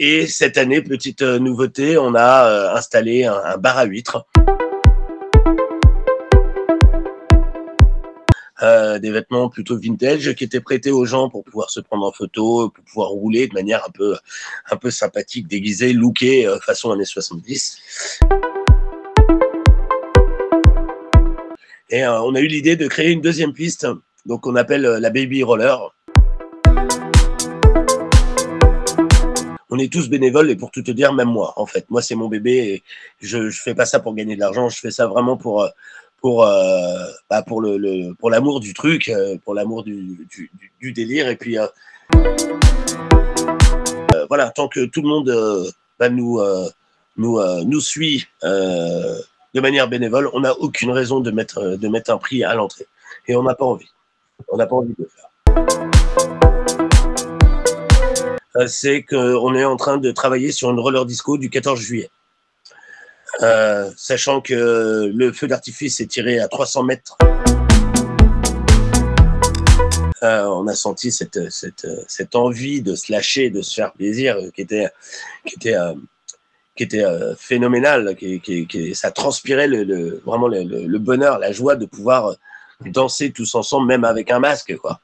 [0.00, 4.26] Et cette année, petite nouveauté, on a installé un, bar à huîtres.
[9.00, 12.70] des vêtements plutôt vintage qui étaient prêtés aux gens pour pouvoir se prendre en photo,
[12.70, 13.86] pour pouvoir rouler de manière
[14.70, 18.20] un peu, sympathique, déguisée, lookée, façon années 70.
[21.90, 23.86] Et euh, on a eu l'idée de créer une deuxième piste,
[24.26, 25.78] donc on appelle euh, la Baby Roller.
[29.70, 31.84] On est tous bénévoles et pour tout te dire, même moi, en fait.
[31.90, 32.82] Moi, c'est mon bébé et
[33.20, 35.68] je ne fais pas ça pour gagner de l'argent, je fais ça vraiment pour, euh,
[36.20, 36.44] pour,
[37.30, 39.10] bah, pour, le, pour l'amour du truc,
[39.44, 40.26] pour l'amour du,
[40.80, 41.28] du, délire.
[41.28, 41.56] Et puis,
[44.28, 46.40] voilà, tant que tout le monde bah, nous,
[47.16, 48.26] nous, nous suit
[49.54, 52.54] de manière bénévole, on n'a aucune raison de mettre, euh, de mettre un prix à
[52.54, 52.86] l'entrée.
[53.26, 53.90] Et on n'a pas envie.
[54.48, 55.87] On n'a pas envie de le faire.
[58.58, 62.10] Euh, c'est qu'on est en train de travailler sur une roller disco du 14 juillet.
[63.42, 67.16] Euh, sachant que le feu d'artifice est tiré à 300 mètres.
[70.20, 74.88] on a senti cette, envie de se lâcher, de se faire plaisir, qui était,
[75.46, 75.76] qui était
[76.86, 77.34] qui euh,
[78.94, 82.34] ça transpirait le, vraiment le, bonheur, la joie de pouvoir euh,
[82.86, 85.00] danser tous ensemble, même avec un masque, quoi.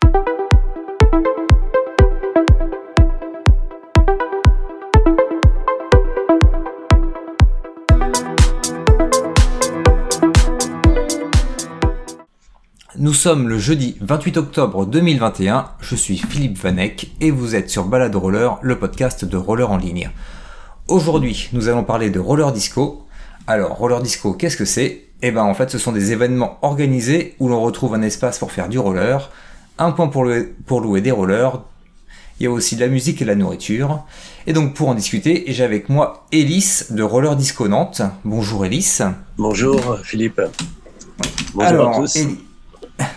[13.05, 17.84] Nous sommes le jeudi 28 octobre 2021, je suis Philippe Vanek et vous êtes sur
[17.84, 20.10] Balade Roller, le podcast de roller en ligne.
[20.88, 23.05] Aujourd'hui, nous allons parler de roller disco.
[23.47, 25.02] Alors, roller disco, qu'est-ce que c'est?
[25.20, 28.52] Eh ben, en fait, ce sont des événements organisés où l'on retrouve un espace pour
[28.52, 29.30] faire du roller,
[29.77, 31.60] un point pour louer, pour louer des rollers.
[32.41, 34.02] Il y a aussi de la musique et de la nourriture.
[34.47, 38.00] Et donc, pour en discuter, j'ai avec moi Elise de Roller Disco Nantes.
[38.25, 39.05] Bonjour Elise.
[39.36, 40.41] Bonjour Philippe.
[41.55, 42.16] Bonjour à tous.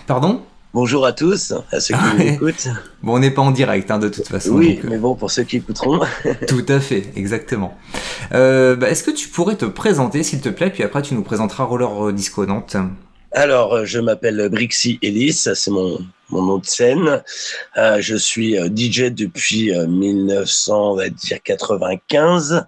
[0.06, 0.42] Pardon?
[0.74, 2.68] Bonjour à tous, à ceux qui nous écoutent.
[3.02, 4.52] Bon, on n'est pas en direct hein, de toute façon.
[4.52, 6.00] Oui, euh, mais bon, pour ceux qui écouteront.
[6.46, 7.74] tout à fait, exactement.
[8.32, 11.22] Euh, bah, est-ce que tu pourrais te présenter, s'il te plaît, puis après tu nous
[11.22, 12.76] présenteras Roller Disco Nantes
[13.32, 15.98] alors, euh, je m'appelle Brixie Ellis, c'est mon,
[16.30, 17.22] mon nom de scène.
[17.76, 22.66] je suis DJ depuis 1995.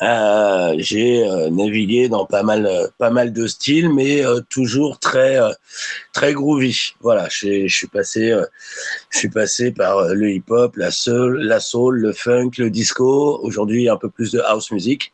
[0.00, 5.38] Euh, j'ai euh, navigué dans pas mal, euh, pas mal de styles, mais toujours très,
[6.12, 6.94] très groovy.
[7.00, 8.34] Voilà, je, suis passé,
[9.10, 13.40] je suis passé par le hip-hop, la soul, la soul, le funk, le disco.
[13.42, 15.12] Aujourd'hui, un peu plus de house music.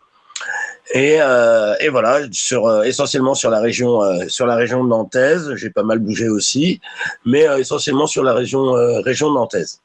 [0.93, 5.55] Et, euh, et, voilà, sur, essentiellement sur la région, euh, sur la région nantaise.
[5.56, 6.81] J'ai pas mal bougé aussi,
[7.25, 8.72] mais euh, essentiellement sur la région,
[9.03, 9.81] région nantaise.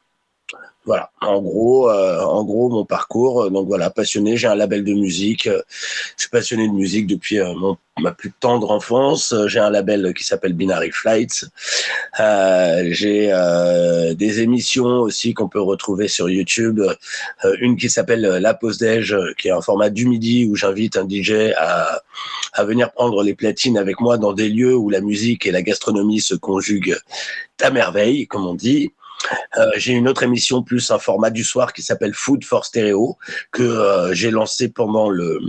[0.86, 3.52] Voilà, en gros, euh, en gros mon parcours.
[3.52, 4.38] Donc voilà, passionné.
[4.38, 5.44] J'ai un label de musique.
[5.44, 5.62] je
[6.18, 7.54] suis passionné de musique depuis euh,
[8.00, 9.36] ma plus tendre enfance.
[9.48, 11.46] J'ai un label qui s'appelle Binary Flights.
[12.20, 13.28] Euh, j'ai
[14.16, 16.82] des émissions aussi qu'on peut retrouver sur YouTube.
[17.60, 21.08] une qui s'appelle La Pause Déj, qui est un format du midi où j'invite un
[21.08, 22.02] DJ à,
[22.54, 25.62] à venir prendre les platines avec moi dans des lieux où la musique et la
[25.62, 26.98] gastronomie se conjuguent
[27.62, 28.92] à merveille, comme on dit.
[29.58, 33.18] Euh, j'ai une autre émission plus un format du soir qui s'appelle Food for Stereo
[33.52, 35.40] que euh, j'ai lancé pendant le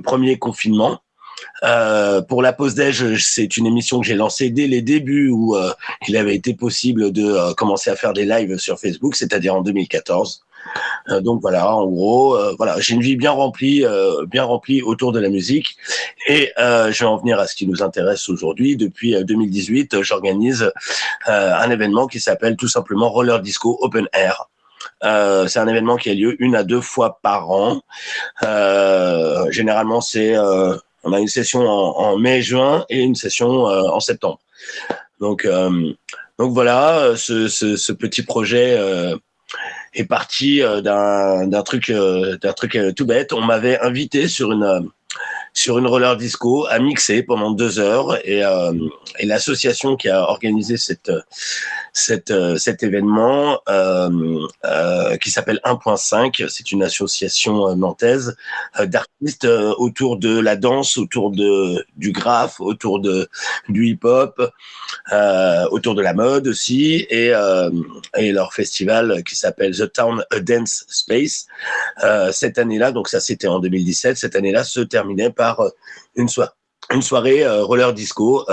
[0.00, 1.00] premier confinement.
[1.62, 5.56] Euh, pour la pause déj, c'est une émission que j'ai lancée dès les débuts où
[6.08, 10.42] il avait été possible de commencer à faire des lives sur Facebook, c'est-à-dire en 2014.
[11.10, 14.82] Euh, donc voilà, en gros, euh, voilà, j'ai une vie bien remplie, euh, bien remplie
[14.82, 15.76] autour de la musique.
[16.26, 18.76] Et je vais en venir à ce qui nous intéresse aujourd'hui.
[18.76, 20.72] Depuis 2018, j'organise
[21.26, 24.48] un événement qui s'appelle tout simplement Roller Disco Open Air.
[25.02, 27.82] C'est un événement qui a lieu une à deux fois par an.
[29.50, 34.38] Généralement, c'est on a une session en, mai-juin et une session en septembre.
[35.20, 35.46] Donc,
[36.38, 38.78] donc voilà, ce, petit projet
[39.94, 43.32] est parti euh, d'un truc euh, d'un truc euh, tout bête.
[43.32, 44.90] On m'avait invité sur une
[45.54, 48.42] sur une roller disco à mixer pendant deux heures et,
[49.18, 50.76] et l'association qui a organisé
[52.30, 56.48] euh, cet événement euh, euh, qui s'appelle 1.5.
[56.48, 58.36] C'est une association nantaise
[58.84, 63.28] d'artistes autour de la danse, autour de du graphe, autour de
[63.68, 64.42] du hip-hop,
[65.70, 67.32] autour de la mode aussi, et,
[68.16, 71.46] et leur festival qui s'appelle The Town A Dance Space.
[72.32, 75.43] cette année-là, donc ça c'était en 2017, cette année-là se terminait par
[76.16, 76.50] une soirée
[76.90, 78.46] une soirée roller disco,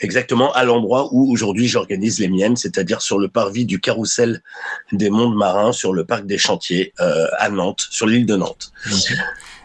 [0.00, 4.42] exactement à l'endroit où aujourd'hui j'organise les miennes, c'est-à-dire sur le parvis du carrousel
[4.90, 8.72] des mondes marins, sur le parc des chantiers à Nantes, sur l'île de Nantes.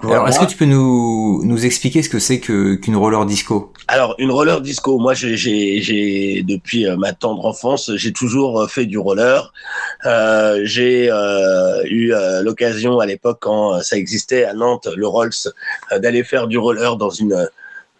[0.04, 3.72] Alors, est-ce que tu peux nous, nous expliquer ce que c'est que qu'une roller disco?
[3.88, 8.68] Alors, une roller disco, moi, j'ai, j'ai, depuis euh, ma tendre enfance, j'ai toujours euh,
[8.68, 9.54] fait du roller.
[10.06, 15.32] Euh, j'ai euh, eu l'occasion à l'époque, quand ça existait à Nantes, le Rolls,
[15.98, 17.48] d'aller faire du roller dans une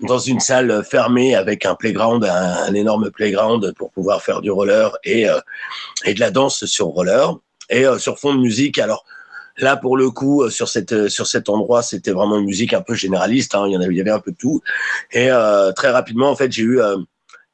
[0.08, 4.50] dans une salle fermée avec un playground, un, un énorme playground pour pouvoir faire du
[4.50, 5.28] roller et
[6.06, 7.36] et de la danse sur roller
[7.70, 8.80] et sur fond de musique.
[8.80, 9.06] Alors
[9.62, 12.74] Là, pour le coup, euh, sur cette euh, sur cet endroit, c'était vraiment une musique
[12.74, 13.54] un peu généraliste.
[13.54, 13.66] Hein.
[13.68, 14.62] Il y en avait, il y avait un peu de tout.
[15.12, 16.98] Et euh, très rapidement, en fait, j'ai eu euh,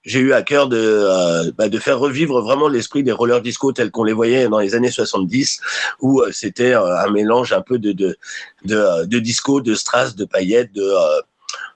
[0.03, 3.73] j'ai eu à cœur de euh, bah, de faire revivre vraiment l'esprit des roller disco
[3.73, 5.59] tels qu'on les voyait dans les années 70,
[5.99, 8.17] où c'était un mélange un peu de de
[8.63, 10.93] de, de disco, de strass, de paillettes, de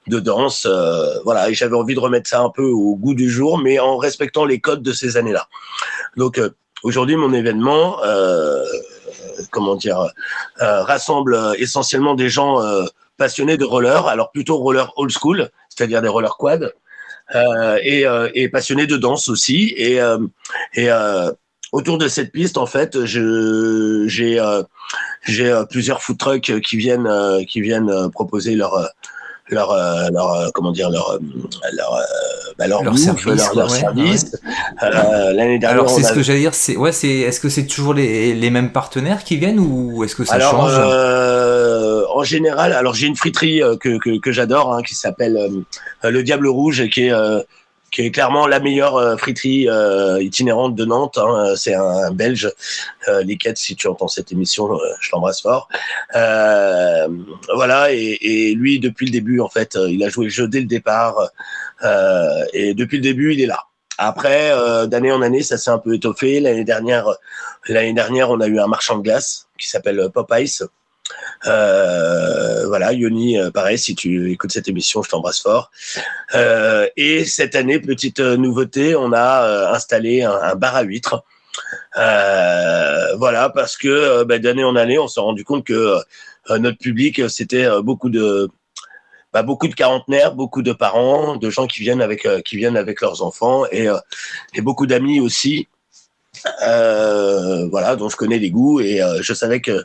[0.07, 0.65] de danse,
[1.25, 1.49] voilà.
[1.49, 4.45] Et j'avais envie de remettre ça un peu au goût du jour, mais en respectant
[4.45, 5.47] les codes de ces années-là.
[6.15, 6.39] Donc
[6.83, 7.97] aujourd'hui, mon événement
[9.49, 10.07] comment dire,
[10.61, 12.85] euh, rassemble essentiellement des gens euh,
[13.17, 16.73] passionnés de roller, alors plutôt roller old school, c'est-à-dire des rollers quad,
[17.35, 19.73] euh, et, et, passionnés de danse aussi.
[19.77, 19.99] Et,
[20.73, 20.89] et
[21.71, 24.41] autour de cette piste, en fait, j'ai
[25.23, 27.09] j'ai plusieurs food trucks qui viennent
[27.47, 28.89] qui viennent proposer leur
[29.51, 31.19] leur, euh, leur euh, comment dire leur euh,
[31.73, 32.01] leur
[32.57, 34.37] bah, leur, leur service, leur, service.
[34.81, 37.93] l'année dernière alors c'est ce que j'allais dire c'est ouais c'est est-ce que c'est toujours
[37.93, 42.11] les, les mêmes partenaires qui viennent ou est-ce que ça alors, change?
[42.13, 45.63] en général alors j'ai une friterie que que, que j'adore hein, qui s'appelle
[46.03, 47.13] le Diable Rouge qui est
[47.91, 51.17] qui est clairement la meilleure euh, friterie euh, itinérante de Nantes.
[51.17, 51.53] Hein.
[51.55, 52.51] C'est un, Belge,
[53.09, 55.67] euh, Liquette, si tu entends cette émission, je l'embrasse fort.
[56.13, 60.65] Voilà, et, lui, depuis le début, en fait, il a joué le jeu dès le
[60.65, 61.29] départ,
[62.53, 63.65] et depuis le début, il est là.
[63.97, 64.51] Après,
[64.87, 66.39] d'année en année, ça s'est un peu étoffé.
[66.39, 67.07] L'année dernière,
[67.67, 70.63] l'année dernière, on a eu un marchand de glace qui s'appelle Popeyes.
[71.47, 75.71] Euh, voilà, Yoni, euh, pareil, si tu écoutes cette émission, je t'embrasse fort.
[76.35, 81.23] Euh, et cette année, petite nouveauté, on a installé un, bar à huîtres.
[81.95, 85.97] voilà, parce que bah, d'année en année, on s'est rendu compte que
[86.49, 88.49] notre public, c'était beaucoup de
[89.33, 93.87] bah, beaucoup de quarantenaires, beaucoup de parents, de gens qui viennent avec leurs enfants et
[94.61, 95.67] beaucoup d'amis aussi
[96.63, 99.83] euh, voilà, dont je connais les goûts et euh, je savais que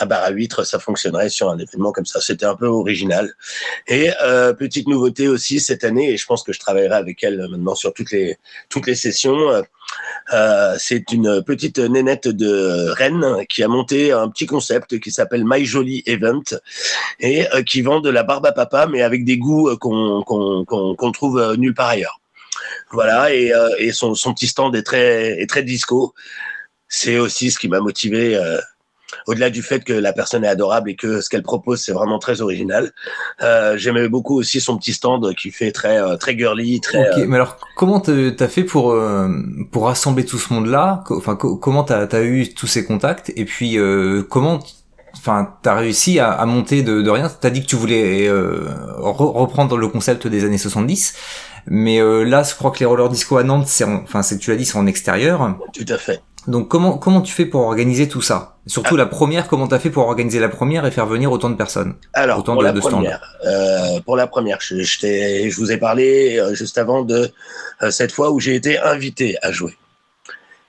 [0.00, 2.20] un bar à huîtres ça fonctionnerait sur un événement comme ça.
[2.20, 3.32] C'était un peu original.
[3.86, 7.46] Et euh, petite nouveauté aussi cette année, et je pense que je travaillerai avec elle
[7.50, 8.38] maintenant sur toutes les
[8.68, 9.62] toutes les sessions.
[10.34, 15.44] Euh, c'est une petite nénette de Rennes qui a monté un petit concept qui s'appelle
[15.46, 16.42] My Jolly Event
[17.20, 21.12] et qui vend de la barbe à papa, mais avec des goûts qu'on qu'on qu'on
[21.12, 22.20] trouve nulle part ailleurs.
[22.90, 26.14] Voilà, et, euh, et son, son, petit stand est très, est très disco.
[26.88, 28.58] C'est aussi ce qui m'a motivé, euh,
[29.26, 32.18] au-delà du fait que la personne est adorable et que ce qu'elle propose, c'est vraiment
[32.18, 32.92] très original.
[33.42, 37.10] Euh, J'aimais beaucoup aussi son petit stand qui fait très, euh, très girly, très.
[37.10, 38.96] Ok, mais alors comment t'as fait pour,
[39.70, 41.04] pour rassembler tout ce monde-là?
[41.10, 43.32] Enfin, comment t'as as eu tous ces contacts?
[43.36, 43.78] Et puis,
[44.30, 44.60] comment
[45.18, 47.28] enfin, t'as réussi à, à, monter de, de rien?
[47.28, 48.68] T'as dit que tu voulais euh,
[48.98, 51.14] reprendre le concept des années 70,
[51.66, 54.50] mais euh, là, je crois que les roller disco à Nantes, c'est, enfin, c'est tu
[54.50, 55.56] l'as dit, c'est en extérieur.
[55.72, 56.20] Tout à fait.
[56.48, 58.56] Donc comment comment tu fais pour organiser tout ça?
[58.66, 58.98] Surtout ah.
[58.98, 61.94] la première, comment t'as fait pour organiser la première et faire venir autant de personnes?
[62.14, 66.38] Alors autant pour, la première, euh, pour la première, je, je, je, vous ai parlé
[66.38, 67.30] euh, juste avant de
[67.82, 69.76] euh, cette fois où j'ai été invité à jouer.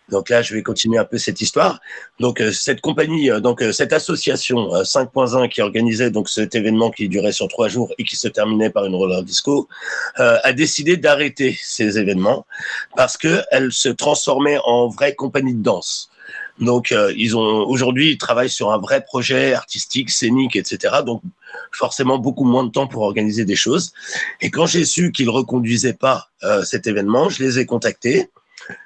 [0.10, 1.80] Donc là, je vais continuer un peu cette histoire.
[2.20, 6.92] Donc euh, cette compagnie, euh, donc euh, cette association 5.1 qui organisait donc cet événement
[6.92, 9.68] qui durait sur trois jours et qui se terminait par une roller disco,
[10.16, 12.46] a décidé d'arrêter ces événements
[12.96, 16.10] parce que elle se transformait en vraie compagnie de danse.
[16.60, 20.98] Donc ils ont aujourd'hui ils travaillent sur un vrai projet artistique, scénique, etc.
[21.06, 21.22] Donc
[21.72, 23.94] forcément beaucoup moins de temps pour organiser des choses.
[24.42, 26.30] Et quand j'ai su qu'ils reconduisaient pas
[26.64, 28.30] cet événement, je les ai contactés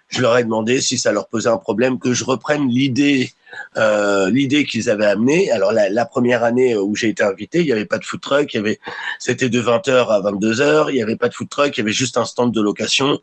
[0.08, 3.32] je leur ai demandé si ça leur posait un problème que je reprenne l'idée
[3.78, 5.52] euh, l'idée qu'ils avaient amenée.
[5.52, 8.54] Alors la, première année où j'ai été invité, il n'y avait pas de food truck,
[8.54, 8.80] il y avait
[9.20, 11.92] c'était de 20h à 22h, il n'y avait pas de food truck, il y avait
[11.92, 13.20] juste un stand de location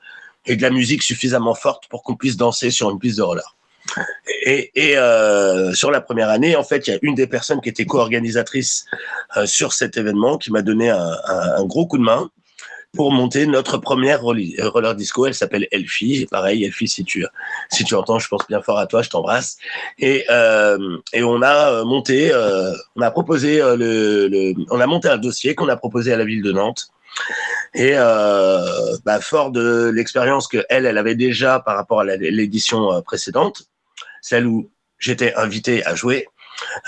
[0.47, 3.57] et de la musique suffisamment forte pour qu'on puisse danser sur une piste de roller.
[4.45, 7.69] Et, euh, sur la première année, en fait, il y a une des personnes qui
[7.69, 8.85] était co-organisatrice
[9.37, 12.31] euh, sur cet événement qui m'a donné un, gros coup de main
[12.93, 15.27] pour monter notre première euh, roller disco.
[15.27, 16.27] Elle s'appelle Elfie.
[16.31, 17.25] Pareil, Elfie, si tu,
[17.71, 19.57] si tu entends, je pense bien fort à toi, je t'embrasse.
[19.99, 24.81] Et, euh, et on a euh, monté, euh, on a proposé euh, le, le, on
[24.81, 26.89] a monté un dossier qu'on a proposé à la ville de Nantes.
[27.75, 33.65] Et bah, fort de l'expérience que elle, elle avait déjà par rapport à l'édition précédente,
[34.23, 36.29] celle où j'étais invité à jouer,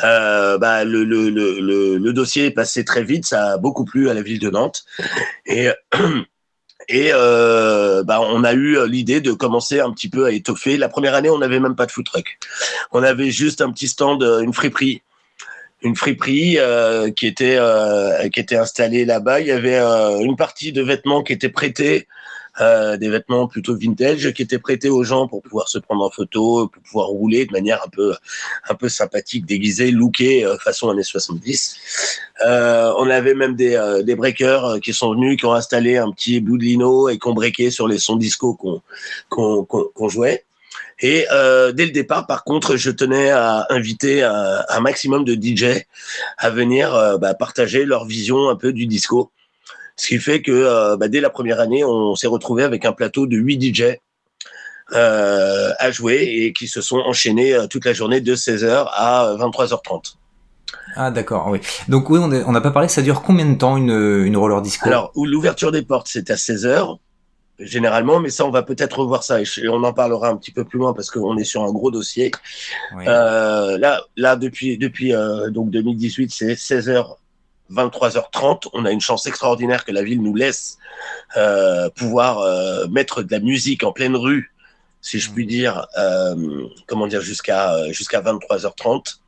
[0.05, 4.14] euh, bah, le, le, le, dossier est passé très vite, ça a beaucoup plu à
[4.14, 4.85] la ville de Nantes.
[5.47, 5.69] Et,
[6.88, 10.76] et euh, bah, on a eu l'idée de commencer un petit peu à étoffer.
[10.76, 12.38] La première année, on n'avait même pas de food truck.
[12.93, 15.02] On avait juste un petit stand, une friperie.
[15.85, 19.41] Une friperie euh, qui était euh, qui était installée là-bas.
[19.41, 22.07] Il y avait euh, une partie de vêtements qui était prêtée
[22.61, 26.11] euh, des vêtements plutôt vintage qui étaient prêtés aux gens pour pouvoir se prendre en
[26.11, 28.15] photo, pour pouvoir rouler de manière un peu,
[28.69, 31.77] un peu sympathique, déguisée, lookée euh, façon années 70.
[32.45, 36.11] Euh, on avait même des, euh, des breakers qui sont venus, qui ont installé un
[36.11, 38.55] petit bout de lino et qui ont breaké sur les sons disco
[39.29, 40.45] qu'on jouait.
[41.03, 45.85] Et euh, dès le départ, par contre, je tenais à inviter un, maximum de DJ
[46.39, 49.31] à venir euh, bah, partager leur vision un peu du disco.
[49.97, 52.93] Ce qui fait que euh, bah, dès la première année, on s'est retrouvé avec un
[52.93, 53.83] plateau de 8 DJ
[54.95, 59.35] euh, à jouer et qui se sont enchaînés euh, toute la journée de 16h à
[59.39, 60.15] 23h30.
[60.97, 61.61] Ah d'accord, oui.
[61.89, 63.91] Donc oui, on n'a pas parlé, ça dure combien de temps une,
[64.25, 64.87] une roller disco?
[64.87, 66.99] Alors, l'ouverture des portes, c'est à 16h
[67.59, 70.65] généralement, mais ça, on va peut-être revoir ça et on en parlera un petit peu
[70.65, 72.31] plus loin parce qu'on est sur un gros dossier.
[72.97, 73.05] Oui.
[73.07, 77.17] Euh, là, là, depuis, depuis euh, donc 2018, c'est 16h
[77.73, 78.69] 23h30.
[78.73, 80.79] On a une chance extraordinaire que la ville nous laisse
[81.37, 84.52] euh, pouvoir euh, mettre de la musique en pleine rue,
[85.00, 89.19] si je puis dire, euh, comment dire, jusqu'à jusqu'à 23h30,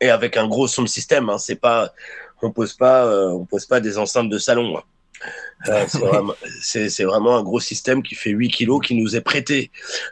[0.00, 1.28] et avec un gros son système.
[1.28, 1.92] Hein, c'est pas,
[2.42, 4.78] on pose pas, on pose pas des enceintes de salon.
[4.78, 4.82] Hein.
[5.68, 6.34] Euh, c'est vraiment,
[7.10, 9.70] vraiment, un gros système qui fait 8 kilos, qui nous est prêté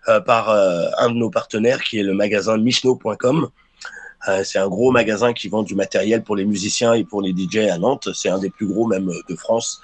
[0.09, 3.49] euh, par un de nos partenaires, qui est le magasin michno.com.
[4.29, 7.33] Euh, c'est un gros magasin qui vend du matériel pour les musiciens et pour les
[7.33, 8.09] DJ à Nantes.
[8.15, 9.81] C'est un des plus gros même de France.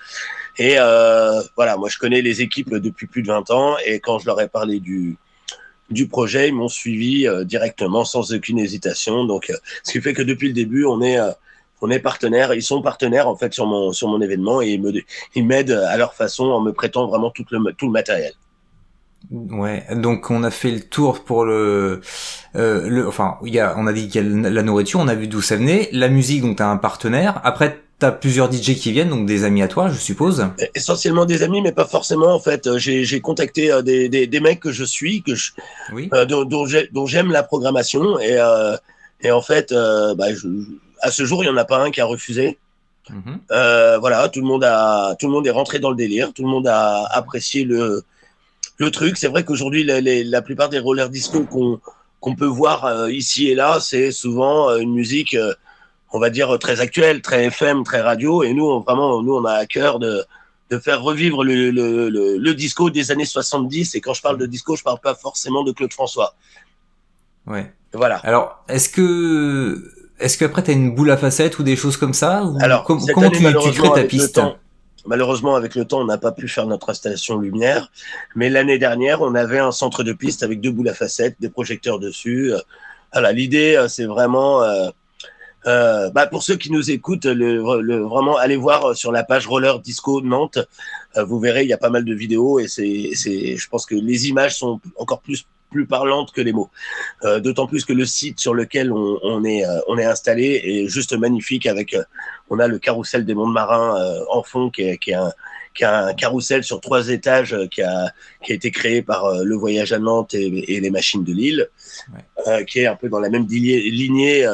[0.59, 4.19] Et euh, voilà, moi je connais les équipes depuis plus de 20 ans et quand
[4.19, 5.17] je leur ai parlé du
[5.93, 9.25] du projet, ils m'ont suivi euh, directement sans aucune hésitation.
[9.25, 11.31] Donc, euh, ce qui fait que depuis le début, on est euh,
[11.81, 12.55] on est partenaire.
[12.55, 14.93] Ils sont partenaires en fait sur mon sur mon événement et ils me
[15.35, 18.33] ils m'aident à leur façon en me prêtant vraiment tout le tout le matériel.
[19.31, 22.01] Ouais, donc on a fait le tour pour le,
[22.57, 25.09] euh, le enfin, il y a, on a dit qu'il y a la nourriture, on
[25.09, 27.41] a vu d'où ça venait, la musique, donc t'as un partenaire.
[27.45, 30.49] Après, t'as plusieurs DJ qui viennent, donc des amis à toi, je suppose.
[30.75, 32.35] Essentiellement des amis, mais pas forcément.
[32.35, 35.53] En fait, j'ai continué des, des, des, mecs que je suis, que je,
[35.93, 36.11] oui.
[36.13, 38.77] euh, dont, j'aime la programmation, et, euh,
[39.21, 40.49] et en fait, euh, bah, je,
[41.01, 42.59] à ce jour, il y en a pas un qui a refusé.
[43.51, 46.43] Euh, voilà, tout le monde a, tout le monde est rentré dans le délire, tout
[46.43, 48.05] le monde a apprécié le
[48.83, 49.17] le truc.
[49.17, 51.45] C'est vrai qu'aujourd'hui, la, la, plupart des roller disco
[52.21, 55.55] qu'on peut voir euh, ici et là, c'est souvent euh, une musique, euh,
[56.13, 58.43] on va dire, très actuelle, très FM, très radio.
[58.43, 60.25] Et nous, on, vraiment, nous, on a à cœur de,
[60.71, 63.95] de faire revivre le, le, le, le, disco des années 70.
[63.95, 66.35] Et quand je parle de disco, je parle pas forcément de Claude François.
[67.47, 67.73] Ouais.
[67.95, 68.17] Voilà.
[68.25, 72.15] Alors, est-ce que est-ce qu'après, tu as une boule à facettes ou des choses comme
[72.15, 72.45] ça?
[72.45, 74.37] Ou Alors, com comment année, tu, tu crées ta piste?
[74.37, 74.57] temps,
[75.07, 77.91] Malheureusement, avec le temps, on n'a pas pu faire notre installation lumière.
[78.35, 81.49] Mais l'année dernière, on avait un centre de piste avec deux boules à facettes, des
[81.49, 82.53] projecteurs dessus.
[83.13, 84.89] Voilà, l'idée, c'est vraiment, euh,
[85.67, 89.79] euh, bah, pour ceux qui nous écoutent, le, vraiment, allez voir sur la page Roller
[89.81, 90.59] Disco Nantes.
[91.17, 93.95] Euh, vous verrez, il y a pas mal de vidéos et c'est, je pense que
[93.95, 96.71] les images sont encore plus plus parlante que les mots.
[97.25, 100.61] Euh, D'autant plus que le site sur lequel on, on est, euh, on est installé
[100.65, 101.67] est juste magnifique.
[101.67, 102.05] Avec, euh,
[102.51, 103.95] on a le carrousel des mondes marins
[104.31, 105.33] en fond, qui est, qui est un,
[105.75, 108.13] qui a un carrousel sur trois étages qui a,
[108.45, 111.69] qui a été créé par le voyage à Nantes et, et les machines de Lille,
[112.47, 112.65] ouais.
[112.67, 114.47] qui est un peu dans la même lignée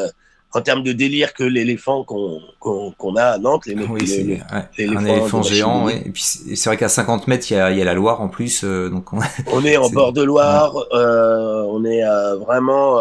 [0.54, 3.66] en termes de délire que l'éléphant qu'on qu qu a à Nantes.
[3.66, 5.84] Les, oui, les, les, ouais, un éléphant géant.
[5.84, 6.02] Ouais.
[6.06, 8.28] Et puis c'est vrai qu'à 50 mètres, il y a, y a, la Loire en
[8.28, 8.64] plus.
[8.64, 9.18] Euh, donc on,
[9.52, 10.74] on est en bord de Loire.
[10.74, 10.82] Ouais.
[10.94, 12.94] Euh, on est euh, vraiment.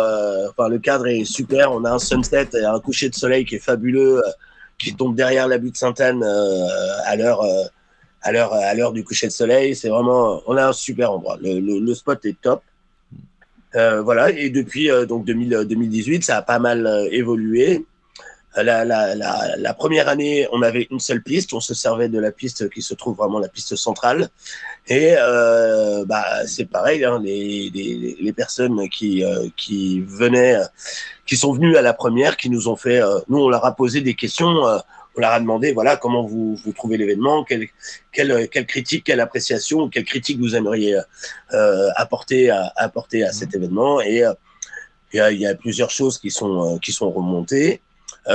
[0.50, 1.72] enfin, le cadre est super.
[1.72, 4.22] On a un sunset et un coucher de soleil qui est fabuleux,
[4.78, 7.44] qui tombe derrière la butte Sainte-Anne à l'heure.
[8.24, 11.38] à l'heure à l'heure du coucher de soleil, c'est vraiment, on a un super endroit.
[11.42, 12.62] Le, le, le spot est top.
[13.76, 17.86] Euh, voilà, et depuis euh, donc 2000, 2018, ça a pas mal euh, évolué.
[18.56, 22.82] La, première année, on avait une seule piste, on se servait de la piste qui
[22.82, 24.30] se trouve vraiment la piste centrale.
[24.88, 25.14] Et
[26.08, 29.24] bah, c'est pareil, hein, les, les, les, personnes qui,
[29.56, 30.58] qui venaient,
[31.28, 34.02] qui sont venues à la première, qui nous ont fait, nous on leur a posé
[34.02, 34.64] des questions
[35.18, 37.68] on leur a demandé voilà comment vous, vous trouvez l'événement, quelle,
[38.12, 41.00] quelle, quelle, critique, quelle appréciation, quelle critique vous aimeriez
[41.54, 44.00] euh, apporter à, apporter à cet événement.
[44.02, 44.34] Et euh,
[45.14, 47.82] il y, a, y, a, plusieurs choses qui sont, euh, qui sont remontées,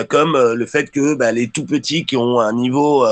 [0.09, 3.07] comme le fait que bah, les tout petits qui ont un niveau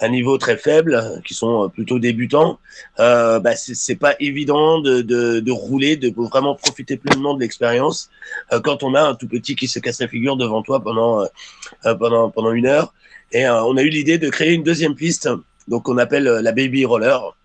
[0.00, 2.58] un niveau très faible, qui sont plutôt débutants,
[2.98, 8.10] euh, bah, c'est pas évident de, de, de, rouler, de vraiment profiter pleinement de l'expérience
[8.52, 11.22] euh, quand on a un tout petit qui se casse la figure devant toi pendant
[11.22, 12.94] euh, pendant pendant une heure.
[13.32, 15.28] Et euh, on a eu l'idée de créer une deuxième piste,
[15.68, 17.36] donc on appelle la baby roller,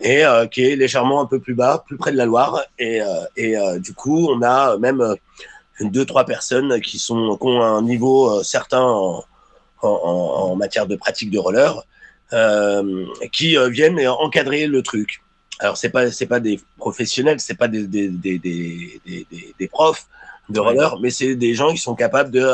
[0.00, 2.64] et qui est légèrement un peu plus bas, plus près de la Loire.
[2.78, 3.00] Et,
[3.36, 5.14] et du coup, on a même
[5.80, 9.22] deux trois personnes qui sont qui ont un niveau certain
[9.84, 11.84] en, matière de pratique de roller,
[12.32, 15.22] euh, qui euh, viennent encadrer le truc.
[15.60, 19.26] Alors c'est pas c'est pas des professionnels, c'est pas des des, des, des,
[19.58, 20.06] des, profs
[20.48, 22.46] de roller, mais c'est des gens qui sont capables de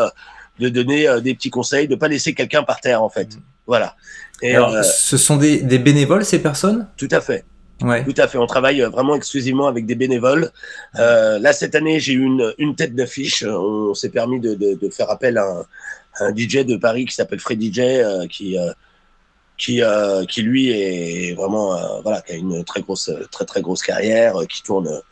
[0.59, 3.37] de donner euh, des petits conseils, de pas laisser quelqu'un par terre en fait.
[3.37, 3.41] Mm.
[3.67, 3.97] Voilà.
[4.43, 6.89] Et Alors, ce sont des, des bénévoles ces personnes?
[6.97, 7.45] Tout à fait.
[7.81, 8.39] Tout à fait.
[8.39, 10.51] On travaille vraiment exclusivement avec des bénévoles.
[10.99, 13.43] Euh, là, cette année, j'ai eu une, une tête d'affiche.
[13.43, 15.67] On s'est permis de, de, de, faire appel à un,
[16.21, 18.73] un DJ de Paris qui s'appelle Freddy DJ, euh, qui euh,
[19.57, 23.83] qui euh, qui lui est vraiment voilà qui a une très grosse très très grosse
[23.83, 25.03] carrière, qui tourne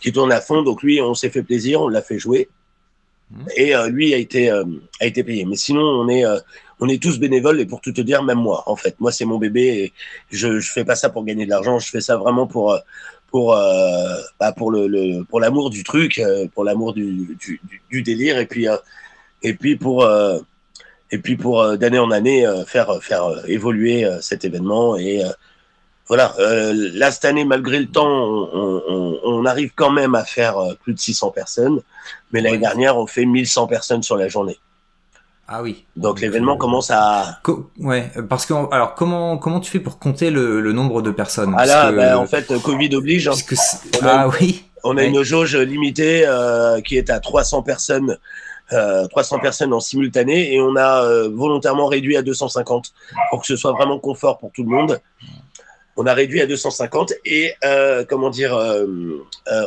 [0.00, 0.62] qui tourne à fond.
[0.62, 2.48] Donc lui, on s'est fait plaisir, on l'a fait jouer.
[3.56, 5.44] Et lui a été a été payé.
[5.44, 6.24] Mais sinon, on est
[6.80, 7.60] on est tous bénévoles.
[7.60, 9.92] Et pour tout te dire, même moi, en fait, moi c'est mon bébé et
[10.30, 12.78] je je fais pas ça pour gagner de l'argent, je fais ça vraiment pour
[13.30, 13.54] pour
[14.40, 16.20] bah, pour le, le pour l'amour du truc,
[16.54, 18.38] pour l'amour du, du, du, délire.
[18.38, 18.66] Et puis
[19.42, 20.38] et puis pour euh,
[21.10, 25.22] et puis pour euh, d'année en année euh, faire faire évoluer cet événement et
[26.08, 30.56] voilà, là cette année, malgré le temps, on, on, on, arrive quand même à faire
[30.82, 31.80] plus de 600 personnes,
[32.32, 34.58] mais l'année dernière, on fait 1100 personnes sur la journée.
[35.50, 35.86] Ah oui.
[35.96, 37.40] Donc l'événement commence à.
[37.78, 41.54] ouais, parce que alors comment comment tu fais pour compter le, le nombre de personnes?
[41.56, 43.28] Ah là, ben, en fait, Covid oblige.
[43.28, 43.32] Hein.
[44.02, 44.64] ah oui.
[44.84, 48.16] On a une jauge limitée euh, qui est à 300 personnes
[48.72, 52.92] euh, 300 personnes en simultané et on a euh, volontairement réduit à 250
[53.30, 55.00] pour que ce soit vraiment confort pour tout le monde.
[55.98, 58.86] On a réduit à 250 et euh, comment dire, euh,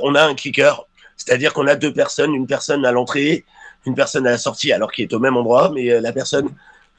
[0.02, 3.46] on a un clicker, c'est-à-dire qu'on a deux personnes, une personne à l'entrée,
[3.86, 6.50] une personne à la sortie, alors qu'il est au même endroit, mais la personne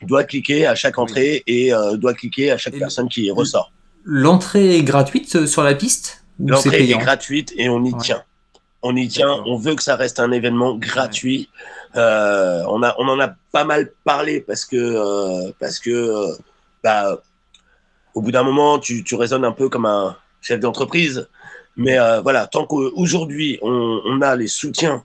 [0.02, 3.72] doit cliquer à chaque entrée et doit cliquer à chaque personne qui ressort.
[4.04, 8.22] L'entrée est gratuite sur la piste L'entrée est, gratuite et on y tient.
[8.82, 11.48] On y tient, on veut que ça reste un événement gratuit.
[11.94, 16.34] Euh, on a, on en a pas mal parlé parce que, euh, parce que, euh,
[16.82, 17.20] bah,
[18.14, 21.28] au bout d'un moment, tu, tu raisonnes un peu comme un chef d'entreprise.
[21.76, 25.02] Mais voilà, tant qu'aujourd'hui on, on, a les soutiens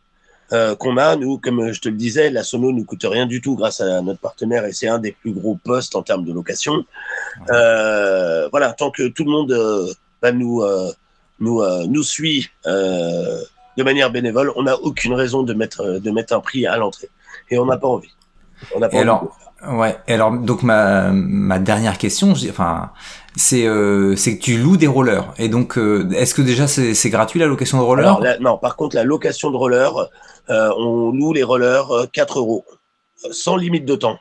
[0.49, 3.55] qu'on a, nous, comme je te le disais, la Sono nous coûte rien du tout
[3.55, 6.83] grâce à notre partenaire et c'est un des plus gros postes en termes de location.
[7.47, 10.61] voilà, tant que tout le monde bah, nous,
[11.39, 12.49] nous, nous suit
[13.77, 16.77] de manière bénévole, on n'a aucune raison de mettre, euh, de mettre un prix à
[16.77, 17.09] l'entrée.
[17.49, 18.13] Et on n'a pas envie.
[18.75, 19.95] On n'a pas envie alors, ouais.
[20.07, 22.91] Alors, donc ma, ma dernière question, enfin,
[23.37, 25.33] c'est euh, c'est que tu loues des rollers.
[25.37, 28.95] Et donc, euh, est-ce que déjà c'est gratuit la location de rollers Non, par contre,
[28.95, 30.09] la location de rollers,
[30.49, 32.65] euh, on loue les rollers 4 euros,
[33.31, 34.19] sans limite de temps,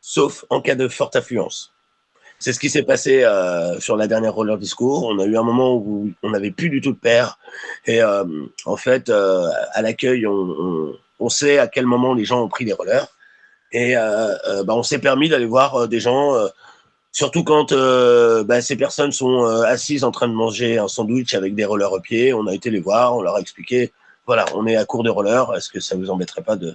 [0.00, 1.72] sauf en cas de forte affluence.
[2.38, 3.24] C'est ce qui s'est passé
[3.78, 5.06] sur la dernière roller disco.
[5.06, 7.38] On a eu un moment où on n'avait plus du tout de paire.
[7.86, 12.74] Et en fait, à l'accueil, on, sait à quel moment les gens ont pris les
[12.74, 13.15] rollers.
[13.72, 16.34] Et euh, euh, bah, on s'est permis d'aller voir des gens,
[17.12, 17.72] surtout quand
[18.44, 22.00] bah, ces personnes sont assises en train de manger un sandwich avec des rollers au
[22.00, 22.32] pied.
[22.32, 23.92] On a été les voir, on leur a expliqué,
[24.26, 25.54] voilà, on est à court de rollers.
[25.54, 26.74] Est-ce que ça vous embêterait pas de,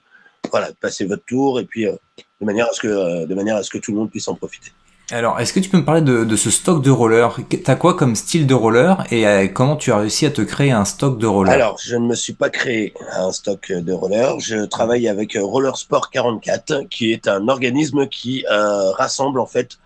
[0.51, 3.63] voilà, de passer votre tour et puis de manière à ce que, de manière à
[3.63, 4.71] ce que tout le monde puisse en profiter?
[5.12, 8.15] Alors, est-ce que tu peux me parler de, ce stock de roller T'as quoi comme
[8.15, 11.28] style de roller et euh, comment tu as réussi à te créer un stock de
[11.28, 11.54] roller?
[11.54, 14.39] Alors, je ne me suis pas créé un stock de roller.
[14.39, 19.45] Je travaille avec euh, Roller Sport 44, qui est un organisme qui euh, rassemble en
[19.45, 19.78] fait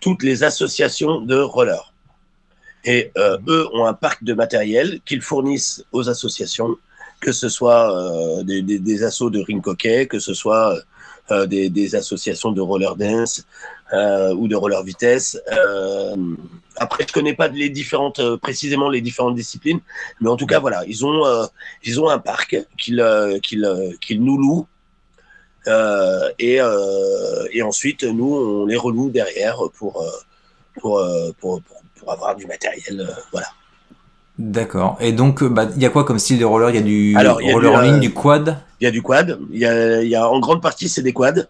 [0.00, 1.92] toutes les associations de roller.
[2.84, 6.76] Et euh, eux ont un parc de matériel qu'ils fournissent aux associations,
[7.20, 10.78] que ce soit euh, des, assos de ring hockey, que ce soit
[11.30, 13.44] euh, des, des, associations de roller dance
[13.92, 15.40] euh, ou de roller vitesse.
[15.52, 16.16] Euh,
[16.76, 19.80] après, je connais pas les différentes, euh, précisément les différentes disciplines,
[20.20, 21.46] mais en tout cas, voilà, ils ont, euh,
[21.84, 23.02] ils ont un parc qu'ils
[23.42, 24.66] qu'ils qu'ils nous louent.
[26.38, 26.58] et,
[27.52, 30.04] et ensuite, nous, on les reloue derrière pour,
[30.80, 31.04] pour,
[31.40, 33.08] pour, pour, pour avoir du matériel.
[33.32, 33.48] voilà.
[34.38, 34.96] D'accord.
[35.00, 36.70] Et donc, bah, il y a quoi comme style de roller?
[36.70, 37.16] Il y a du
[37.52, 38.58] roller en ligne, du quad?
[38.80, 39.36] Il y a du quad.
[39.50, 41.48] Il y a, y a, en grande partie, c'est des quads.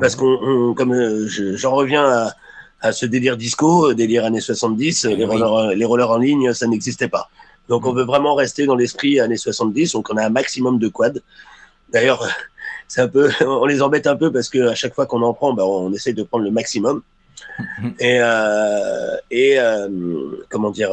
[0.00, 2.32] Parce qu'on, comme euh, j'en reviens à,
[2.80, 7.08] à, ce délire disco, délire années 70, les, rollers, les rollers en ligne, ça n'existait
[7.08, 7.30] pas.
[7.68, 9.92] Donc, on veut vraiment rester dans l'esprit années 70.
[9.92, 11.20] Donc, on a un maximum de quads.
[11.92, 12.28] D'ailleurs,
[12.88, 15.32] c'est un peu, on les embête un peu parce que à chaque fois qu'on en
[15.32, 17.02] prend, bah, on essaye de prendre le maximum.
[18.00, 18.18] Et,
[19.30, 19.58] et
[20.50, 20.90] comment dire,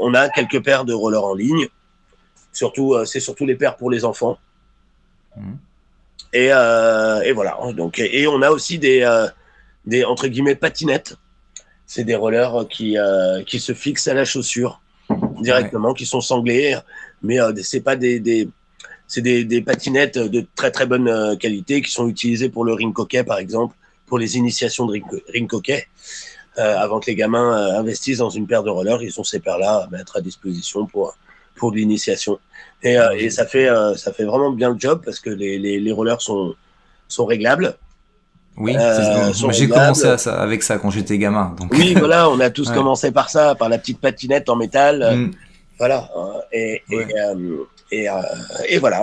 [0.00, 1.68] on a quelques paires de rollers en ligne.
[2.52, 4.38] Surtout, c'est surtout les paires pour les enfants.
[6.32, 7.58] Et, et, voilà.
[7.74, 9.06] Donc, et on a aussi des,
[9.84, 11.16] des entre guillemets patinettes.
[11.86, 12.96] C'est des rollers qui,
[13.46, 14.80] qui se fixent à la chaussure
[15.40, 16.76] directement, qui sont sanglés,
[17.22, 18.48] mais c'est pas des, des
[19.06, 22.98] c'est des, des, patinettes de très très bonne qualité qui sont utilisées pour le ring
[22.98, 23.76] hockey par exemple
[24.12, 25.00] pour les initiations de
[25.32, 25.86] ring, hockey.
[26.58, 29.40] Euh, avant que les gamins euh, investissent dans une paire de rollers, ils ont ces
[29.40, 31.16] paires-là à mettre à disposition pour,
[31.54, 32.38] pour l'initiation.
[32.82, 35.78] Et, euh, et, ça, fait, ça fait vraiment bien le job parce que les, les,
[35.78, 36.54] les rollers sont,
[37.08, 37.76] sont réglables.
[38.56, 38.76] Oui,
[39.52, 41.54] j'ai commencé à ça, avec ça quand j'étais gamin.
[41.58, 41.72] Donc.
[41.72, 45.16] Oui, voilà, on a tous commencé par ça, par la petite patinette en métal.
[45.16, 45.30] Mm.
[45.78, 46.10] Voilà.
[46.52, 47.06] Et, et,
[47.92, 48.08] et,
[48.68, 49.02] et, voilà.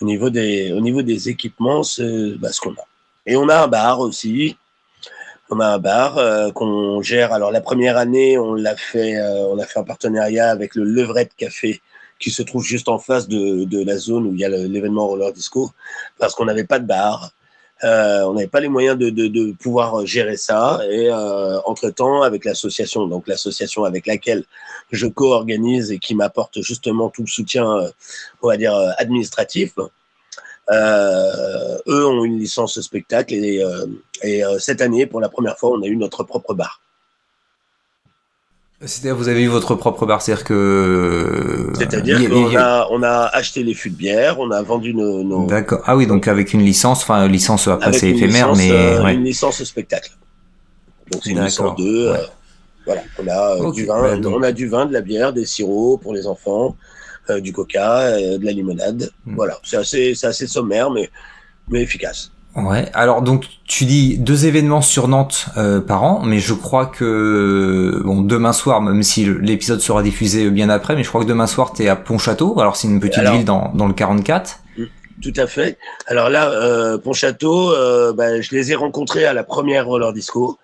[0.00, 2.84] au, niveau des, au niveau des équipements, c'est bah, ce qu'on a.
[3.26, 4.56] Et on a un bar aussi.
[5.50, 7.32] On a un bar euh, qu'on gère.
[7.32, 10.84] Alors la première année, on l'a fait, euh, on a fait un partenariat avec le
[10.84, 11.80] Levrette Café
[12.20, 15.08] qui se trouve juste en face de, de la zone où il y a l'événement
[15.08, 15.72] roller disco,
[16.18, 17.32] parce qu'on n'avait pas de bar.
[17.82, 20.80] Euh, on n'avait pas les moyens de, de, de, pouvoir gérer ça.
[20.90, 24.44] Et euh, entre-temps, avec l'association, donc l'association avec laquelle
[24.92, 27.66] je co-organise et qui m'apporte justement tout le soutien,
[28.42, 29.72] on va dire, administratif,
[30.70, 33.86] euh, eux ont une licence spectacle et, euh,
[34.22, 36.80] et euh, cette année, pour la première fois, on a eu notre propre bar.
[38.82, 41.70] C'est-à-dire vous avez eu votre propre bar, c'est-à-dire que.
[41.76, 45.22] C'est-à-dire qu'on a, on a acheté les fûts de bière, on a vendu nos.
[45.22, 45.46] nos...
[45.46, 45.82] D'accord.
[45.84, 49.14] Ah oui, donc avec une licence, enfin licence après c'est éphémère, mais ouais.
[49.14, 50.12] une licence spectacle.
[51.10, 52.12] Donc c'est une licence 2.
[52.86, 56.00] voilà, on a du vin, bah, on a du vin, de la bière, des sirops
[56.00, 56.76] pour les enfants,
[57.28, 59.10] euh, du coca, euh, de la limonade.
[59.26, 59.34] Hmm.
[59.34, 61.10] Voilà, c'est assez, assez sommaire, mais,
[61.68, 62.30] mais efficace.
[62.56, 66.86] Ouais, alors donc tu dis deux événements sur Nantes euh, par an, mais je crois
[66.86, 71.28] que bon demain soir, même si l'épisode sera diffusé bien après, mais je crois que
[71.28, 74.58] demain soir tu es à Pontchâteau, alors c'est une petite ville dans, dans le 44.
[74.76, 74.84] Hmm,
[75.22, 75.78] tout à fait.
[76.06, 80.58] Alors là, euh, Pontchâteau, euh, bah, je les ai rencontrés à la première roller disco.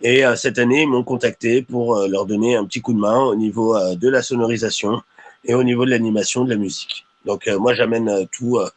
[0.00, 3.34] Et cette année, ils m'ont contacté pour leur donner un petit coup de main au
[3.34, 5.02] niveau de la sonorisation
[5.44, 7.07] et au niveau de l'animation, de la musique.
[7.28, 8.70] Donc euh, moi j'amène euh, tout, euh,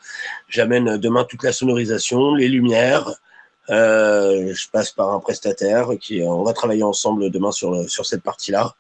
[0.50, 3.10] j'amène demain toute la sonorisation, les lumières.
[3.70, 8.76] je passe par un prestataire qui, on va travailler ensemble demain sur sur cette partie-là.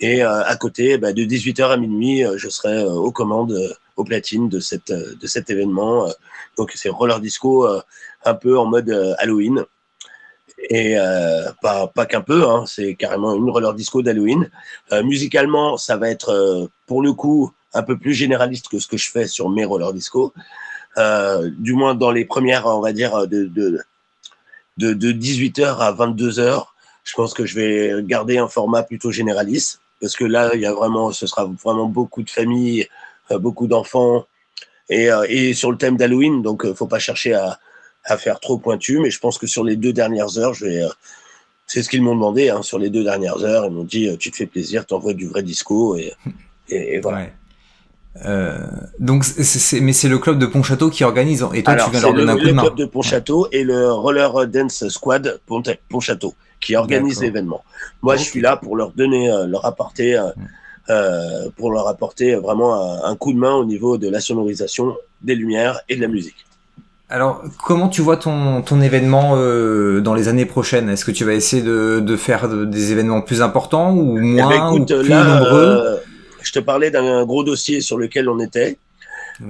[0.00, 3.56] Et à côté, bah, de 18h à minuit, je serai aux commandes,
[3.96, 6.12] aux platines de cette de cet événement.
[6.58, 7.66] Donc c'est roller disco
[8.32, 9.64] un peu en mode Halloween
[10.58, 10.96] et
[11.62, 14.50] pas, pas qu'un peu, hein, c'est carrément une roller disco d'Halloween.
[15.12, 19.10] Musicalement, ça va être pour le coup un peu plus généraliste que ce que je
[19.10, 20.32] fais sur mes roller disco.
[20.96, 23.80] Euh, du moins dans les premières, on va dire, de, de,
[24.78, 26.66] de, de 18h à 22h,
[27.02, 30.66] je pense que je vais garder un format plutôt généraliste parce que là, il y
[30.66, 32.88] a vraiment, ce sera vraiment beaucoup de familles,
[33.30, 34.26] beaucoup d'enfants
[34.88, 37.58] et, et sur le thème d'Halloween, donc faut pas chercher à
[38.04, 40.82] à faire trop pointu, mais je pense que sur les deux dernières heures, je vais.
[40.82, 40.88] Euh,
[41.66, 42.50] c'est ce qu'ils m'ont demandé.
[42.50, 45.14] Hein, sur les deux dernières heures, ils m'ont dit euh, tu te fais plaisir, t'envoies
[45.14, 46.12] du vrai disco et,
[46.68, 47.28] et, voilà.
[48.24, 48.58] Euh,
[48.98, 51.44] donc, c'est, mais c'est le club de Pontchâteau qui organise.
[51.54, 52.62] Et toi, tu viens leur donner un coup de main.
[52.62, 55.40] Le club de Pontchâteau et le Roller Dance Squad
[55.88, 57.64] Pontchâteau qui organise l'événement.
[58.02, 60.18] Moi, je suis là pour leur donner, leur apporter,
[60.90, 64.96] euh, pour leur apporter vraiment un, un, coup de main au niveau de la sonorisation,
[65.22, 66.46] des lumières et de la musique.
[67.10, 70.88] Alors, comment tu vois ton, ton événement euh, dans les années prochaines?
[70.88, 74.32] Est-ce que tu vas essayer de, de faire des événements plus importants ou eh ben,
[74.32, 75.82] moins ou plus nombreux?
[75.84, 75.96] euh,
[76.54, 78.78] te parlais d'un gros dossier sur lequel on était.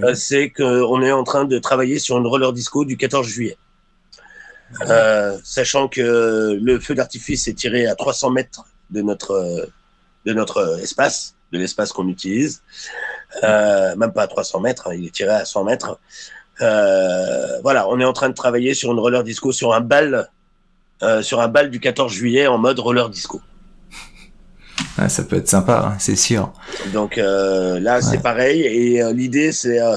[0.02, 3.56] Euh, c'est qu'on est en train de travailler sur une roller disco du 14 juillet.
[5.44, 9.68] sachant que le feu d'artifice est tiré à 300 mètres de notre,
[10.24, 12.62] de notre espace, de l'espace qu'on utilise.
[13.42, 15.98] même pas à 300 mètres, hein, il est tiré à 100 mètres.
[16.60, 20.28] Euh, voilà, on est en train de travailler sur une roller disco, sur un bal,
[21.02, 23.40] euh, sur un bal du 14 juillet en mode roller disco.
[25.08, 26.52] Ça peut être sympa, hein, c'est sûr.
[26.92, 28.62] Donc euh, là, c'est pareil.
[28.62, 29.96] Et euh, l'idée, c'est euh,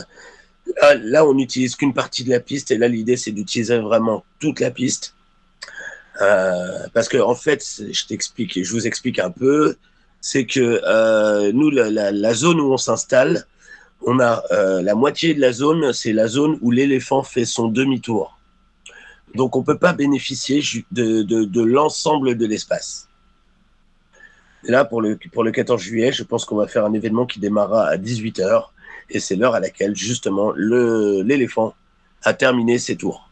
[1.01, 2.71] là, on n'utilise qu'une partie de la piste.
[2.71, 5.13] Et là, l'idée, c'est d'utiliser vraiment toute la piste.
[6.93, 9.75] parce que en fait, je t'explique je vous explique un peu,
[10.19, 13.45] c'est que nous, la, la, la, zone où on s'installe,
[14.05, 14.41] on a
[14.81, 18.35] la moitié de la zone, c'est la zone où l'éléphant fait son demi-tour.
[19.35, 23.06] Donc on ne peut pas bénéficier de, de, de l'ensemble de l'espace.
[24.63, 27.39] Là, pour le, pour le 14 juillet, je pense qu'on va faire un événement qui
[27.39, 28.63] démarrera à 18h.
[29.09, 31.73] Et c'est l'heure à laquelle, justement, l'éléphant
[32.23, 33.29] a terminé ses tours.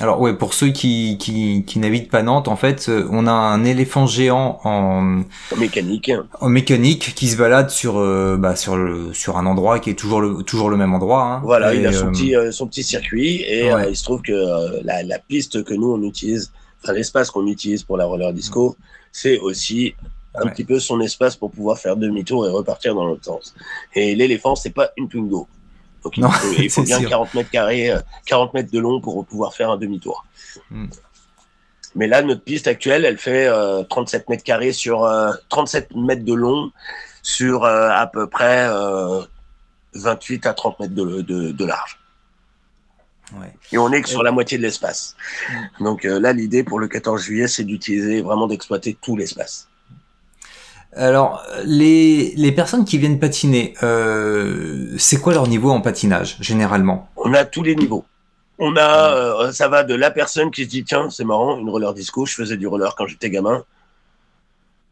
[0.00, 3.30] Alors ouais, pour ceux qui, qui, qui n'habitent pas Nantes, en fait, euh, on a
[3.32, 5.20] un éléphant géant en,
[5.52, 6.10] En mécanique.
[6.40, 9.94] en mécanique qui se balade sur euh, bah, sur le sur un endroit qui est
[9.94, 11.22] toujours le toujours le même endroit.
[11.22, 11.40] Hein.
[11.44, 13.90] Voilà, Et, il a son euh, petit, euh, son petit circuit et Ouais.
[13.90, 16.50] il se trouve que la, la piste que nous on utilise,
[16.82, 18.76] enfin l'espace qu'on utilise pour la roller disco,
[19.12, 19.94] c'est aussi
[20.40, 20.50] un Ouais.
[20.52, 23.54] petit peu son espace pour pouvoir faire demi-tour et repartir dans l'autre sens.
[23.94, 25.46] Et l'éléphant, c'est pas une Twingo.
[26.04, 27.08] Donc il Non, faut, il faut c'est bien sûr.
[27.10, 30.24] 40 mètres carrés, euh, 40 mètres de long pour pouvoir faire un demi-tour.
[30.70, 30.86] Hmm.
[31.94, 36.24] Mais là, notre piste actuelle, elle fait euh, 37 mètres carrés sur euh, 37 mètres
[36.24, 36.70] de long
[37.22, 39.22] sur euh, à peu près euh,
[39.94, 41.98] 28 à 30 mètres de, de, de large.
[43.40, 43.52] ouais.
[43.72, 45.16] Et on est que sur la moitié de l'espace.
[45.80, 49.66] Donc euh, là, l'idée pour le 14 juillet, c'est d'utiliser vraiment d'exploiter tout l'espace.
[50.96, 57.08] Alors les les personnes qui viennent patiner, euh, c'est quoi leur niveau en patinage généralement?
[57.16, 58.04] On a tous les niveaux.
[58.58, 61.68] On a, euh, ça va de la personne qui se dit tiens, c'est marrant, une
[61.70, 62.26] roller disco.
[62.26, 63.62] Je faisais du roller quand j'étais gamin.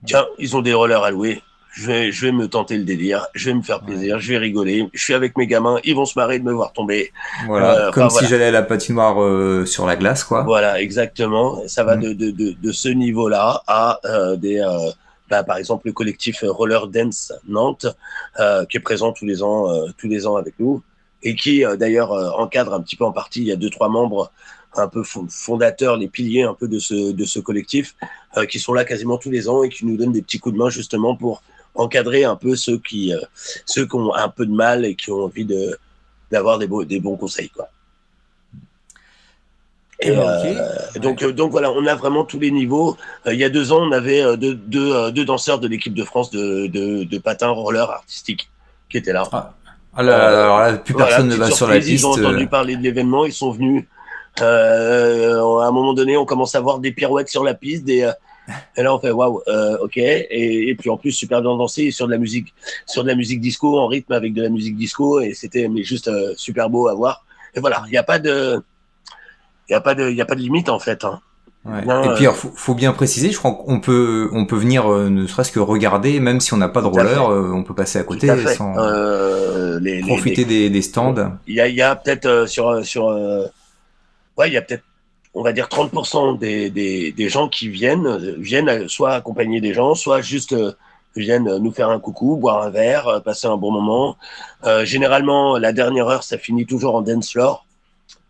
[0.04, 1.42] Tiens, ils ont des rollers à louer.
[1.72, 3.26] Je vais, je vais me tenter le délire.
[3.34, 4.18] Je vais me faire plaisir.
[4.20, 4.88] Je vais rigoler.
[4.94, 5.78] Je suis avec mes gamins.
[5.84, 7.12] Ils vont se marrer de me voir tomber.
[7.46, 8.28] Voilà, Euh, comme enfin, si voilà.
[8.28, 10.42] j'allais à la patinoire euh, sur la glace, quoi.
[10.44, 11.60] Voilà, exactement.
[11.66, 12.02] Ça va Mhm.
[12.02, 14.60] de, de, de, de ce niveau-là à euh, des,
[15.30, 17.86] bah, par exemple, le collectif Roller Dance Nantes,
[18.38, 20.82] euh, qui est présent tous les ans, euh, tous les ans avec nous,
[21.22, 23.40] et qui euh, d'ailleurs encadre un petit peu en partie.
[23.40, 24.30] Il y a deux trois membres
[24.74, 27.94] un peu fon- fondateurs, les piliers un peu de ce de ce collectif,
[28.36, 30.54] euh, qui sont là quasiment tous les ans et qui nous donnent des petits coups
[30.54, 31.42] de main justement pour
[31.74, 33.20] encadrer un peu ceux qui euh,
[33.64, 35.78] ceux qui ont un peu de mal et qui ont envie de
[36.30, 37.68] d'avoir des, des bons conseils quoi.
[40.00, 40.18] Et, Ok.
[40.18, 42.96] euh, donc, donc voilà, on a vraiment tous les niveaux.
[43.26, 45.94] Euh, il y a deux ans, on avait euh, deux, deux, deux danseurs de l'équipe
[45.94, 48.50] de France de, de, de patin roller artistique
[48.90, 49.24] qui étaient là.
[49.98, 51.88] Ah là, alors là, plus Voilà, personne ne va sur la piste.
[51.88, 53.84] Ils ont entendu parler de l'événement, ils sont venus.
[54.42, 58.10] Euh, à un moment donné, on commence à voir des pirouettes sur la piste, des,
[58.76, 59.42] et là on fait waouh,
[59.80, 59.96] ok.
[59.96, 62.54] Et, et puis en plus super bien dansé sur de la musique,
[62.86, 65.82] sur de la musique disco en rythme avec de la musique disco et c'était mais
[65.82, 67.24] juste euh, super beau à voir.
[67.54, 68.62] Et voilà, il n'y a pas de,
[69.68, 71.04] il y a pas de, il y a pas de limite en fait.
[71.04, 71.20] Hein.
[71.64, 71.82] ouais.
[71.84, 74.90] Et euh, puis, alors, faut, faut bien préciser, je crois qu'on peut, on peut venir,
[74.92, 77.74] euh, ne serait-ce que regarder, même si on n'a pas de roller, euh, on peut
[77.74, 81.14] passer à côté à sans Euh, les, profiter les- des, des stands.
[81.46, 83.46] Il y a, il y a peut-être euh, sur, sur euh,
[84.36, 84.84] ouais, il y a peut-être,
[85.34, 89.60] on va dire 30% des, des, des gens qui viennent, euh, viennent euh, soit accompagner
[89.60, 90.72] des gens, soit juste euh,
[91.16, 94.16] viennent nous faire un coucou, boire un verre, euh, passer un bon moment.
[94.64, 97.65] Euh, généralement, la dernière heure, ça finit toujours en dance floor.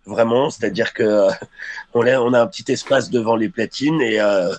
[0.06, 1.30] Vraiment, c'est-à-dire que euh,
[1.94, 4.54] on a, on a un petit espace devant les platines et euh,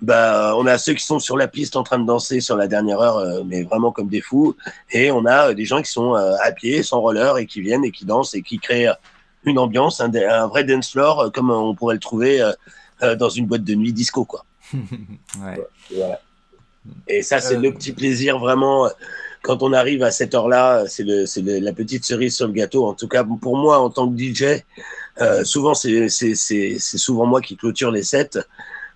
[0.00, 2.68] bah, on a ceux qui sont sur la piste en train de danser sur la
[2.68, 4.56] dernière heure, euh, mais vraiment comme des fous.
[4.90, 7.60] Et on a euh, des gens qui sont euh, à pied, sans roller, et qui
[7.60, 8.88] viennent et qui dansent et qui créent
[9.44, 12.40] une ambiance, un, un vrai dance floor, comme on pourrait le trouver
[13.18, 14.44] dans une boîte de nuit disco, quoi.
[14.74, 15.66] ouais.
[15.90, 16.20] Voilà.
[17.08, 18.88] Et ça, c'est Euh, le petit plaisir vraiment.
[19.42, 22.86] Quand on arrive à cette heure-là, c'est la petite cerise sur le gâteau.
[22.86, 24.62] En tout cas, pour moi, en tant que DJ,
[25.20, 26.08] euh, souvent c'est
[26.78, 28.38] souvent moi qui clôture les sets.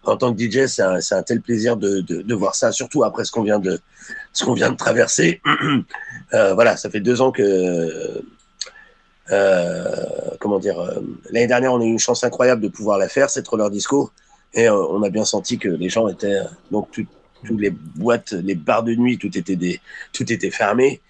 [0.04, 3.24] En tant que DJ, c'est un, un tel plaisir de, de, voir ça, surtout après
[3.24, 3.80] ce qu'on vient de
[4.32, 5.40] ce vient de traverser.
[6.34, 8.20] Euh, voilà, ça fait deux ans que
[9.30, 9.94] euh,
[10.40, 10.76] comment dire
[11.30, 14.10] l'année dernière, on a eu une chance incroyable de pouvoir la faire cette roller disco,
[14.52, 16.40] et on a bien senti que les gens étaient
[16.72, 17.06] donc tout-
[17.46, 19.80] toutes les boîtes, les bars de nuit, tout était des,
[20.12, 21.00] tout était fermé.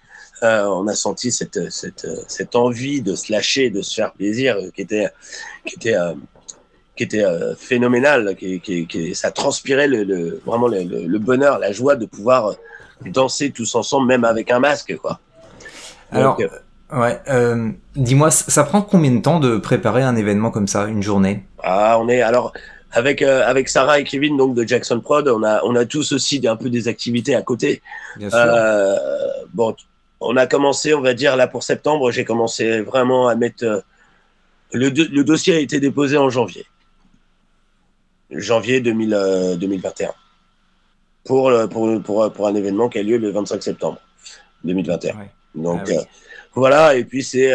[0.43, 4.57] Euh, on a senti cette, cette, cette envie de se lâcher, de se faire plaisir,
[4.57, 5.09] euh, qui était,
[5.65, 6.13] qui était, euh,
[6.95, 8.35] qui était euh, phénoménale.
[8.35, 12.05] Qui, qui, qui- ça transpirait le, le- vraiment le, le- le bonheur, la joie de
[12.05, 12.53] pouvoir euh,
[13.05, 15.19] danser tous ensemble, même avec un masque, quoi.
[16.11, 16.49] Alors, Donc,
[16.93, 20.85] ouais, euh, dis-moi, ça ça prend combien de temps de préparer un événement comme ça,
[20.85, 21.45] une journée?
[21.63, 22.53] Ah, on est alors
[22.97, 26.11] avec euh, avec Sarah et Kevin donc de Jackson Prod, on a on a tous
[26.11, 27.81] aussi un peu des activités à côté.
[28.17, 28.39] Bien sûr.
[28.41, 28.95] Euh,
[29.53, 29.75] bon,
[30.19, 33.79] on a commencé, on va dire là pour septembre, j'ai commencé vraiment à mettre euh,
[34.73, 36.65] le, do- le dossier a été déposé en janvier,
[38.31, 40.11] janvier 2000, euh, 2021
[41.23, 43.99] pour, pour pour pour un événement qui a lieu le 25 septembre
[44.63, 45.15] 2021.
[45.17, 45.29] Ouais.
[45.55, 45.97] Donc Ah oui.
[46.53, 47.53] voilà, et puis c'est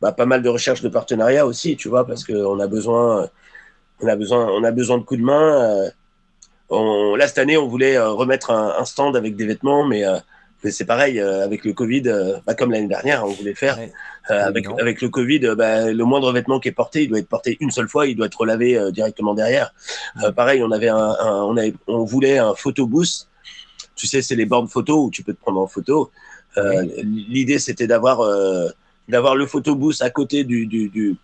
[0.00, 3.28] bah, pas mal de recherches de partenariat aussi, tu vois, parce qu'on a besoin,
[4.00, 5.62] on a besoin, on a besoin de coups de main.
[5.62, 5.90] euh,
[6.70, 10.04] on, là cette année, on voulait euh, remettre un, un stand avec des vêtements, mais,
[10.06, 10.18] euh,
[10.62, 12.02] mais c'est pareil avec le Covid,
[12.46, 13.78] bah, comme l'année dernière, on voulait faire.
[13.78, 13.92] Ouais.
[14.30, 17.70] Avec, le Covid, bah, le moindre vêtement qui est porté, il doit être porté une
[17.70, 19.72] seule fois, il doit être euh, directement derrière.
[20.36, 23.26] Pareil, on avait un, un- on avait, on voulait un photo booth.
[23.96, 26.10] Tu sais, c'est les bornes photo où tu peux te prendre en photo.
[27.02, 28.20] L'idée, c'était d'avoir
[29.08, 31.16] d'avoir le photo booth à côté du, du, du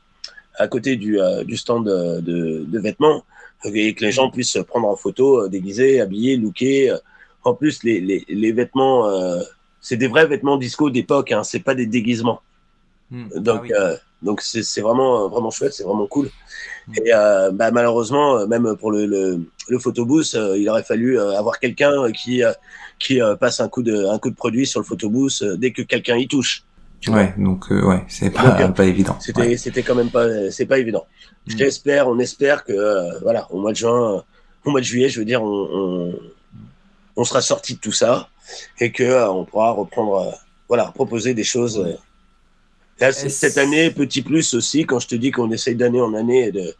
[0.57, 3.25] à côté du, du stand de, de, vêtements
[3.65, 6.95] et que les gens puissent prendre en photo déguisés, habillés, lookés.
[7.45, 9.11] En plus, les, les, les vêtements,
[9.81, 12.41] c'est des vrais vêtements disco d'époque, hein, c'est pas des déguisements.
[13.11, 16.31] Donc, ah donc c'est vraiment, vraiment chouette, c'est vraiment cool.
[16.97, 21.19] Et euh, bah, malheureusement, euh, même pour le, le, le photobooth, euh, il aurait fallu
[21.19, 22.43] avoir quelqu'un qui,
[22.99, 26.17] qui passe un coup, de, un coup de produit sur le photobooth dès que quelqu'un
[26.17, 26.65] y touche.
[27.09, 29.17] Ouais, donc ouais, c'est pas, pas évident.
[29.21, 31.07] C'était c'était quand même pas, c'est pas évident.
[31.47, 31.59] Mm.
[31.59, 34.25] J'espère, on espère que voilà, au mois de juin,
[34.65, 36.15] au mois de juillet, je veux dire, on, on,
[37.17, 38.29] on sera sorti de tout ça
[38.81, 40.35] et que on pourra reprendre,
[40.69, 41.97] voilà, proposer des choses
[43.11, 46.75] cette année, petit plus aussi, quand je te dis qu'on essaye d'année en année de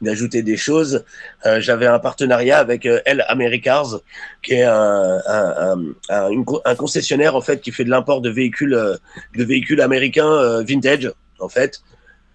[0.00, 1.04] d'ajouter des choses,
[1.46, 4.00] euh, j'avais un partenariat avec euh, El Americars,
[4.42, 8.74] qui est un, un, un, un, concessionnaire en fait qui fait de l'import de véhicules
[8.74, 8.96] euh,
[9.36, 11.82] de véhicules américains euh, vintage en fait.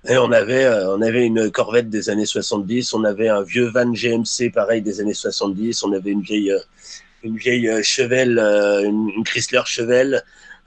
[0.10, 3.94] Et on avait on avait une Corvette des années 70, on avait un vieux van
[3.94, 6.54] GMC pareil des années 70, on avait une vieille
[7.24, 10.22] une vieille Chevelle, une, une Chrysler Chevelle,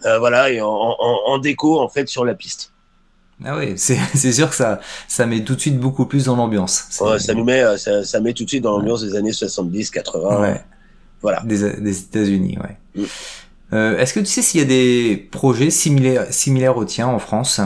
[0.05, 2.73] euh, voilà, et en, déco en fait sur la piste.
[3.45, 6.87] Ah oui, c'est sûr que ça, ça met tout de suite beaucoup plus dans l'ambiance.
[6.91, 9.91] ça nous met, euh, ça, ça, met tout de suite dans l'ambiance des années 70,
[9.91, 10.41] 80.
[10.41, 10.65] Ouais.
[11.21, 11.43] Voilà.
[11.45, 13.03] Des, des États-Unis, ouais.
[13.03, 13.07] Mm.
[13.73, 17.19] Euh, Est-ce que tu sais s'il y a des projets similaires, similaires aux tiens en
[17.19, 17.61] France?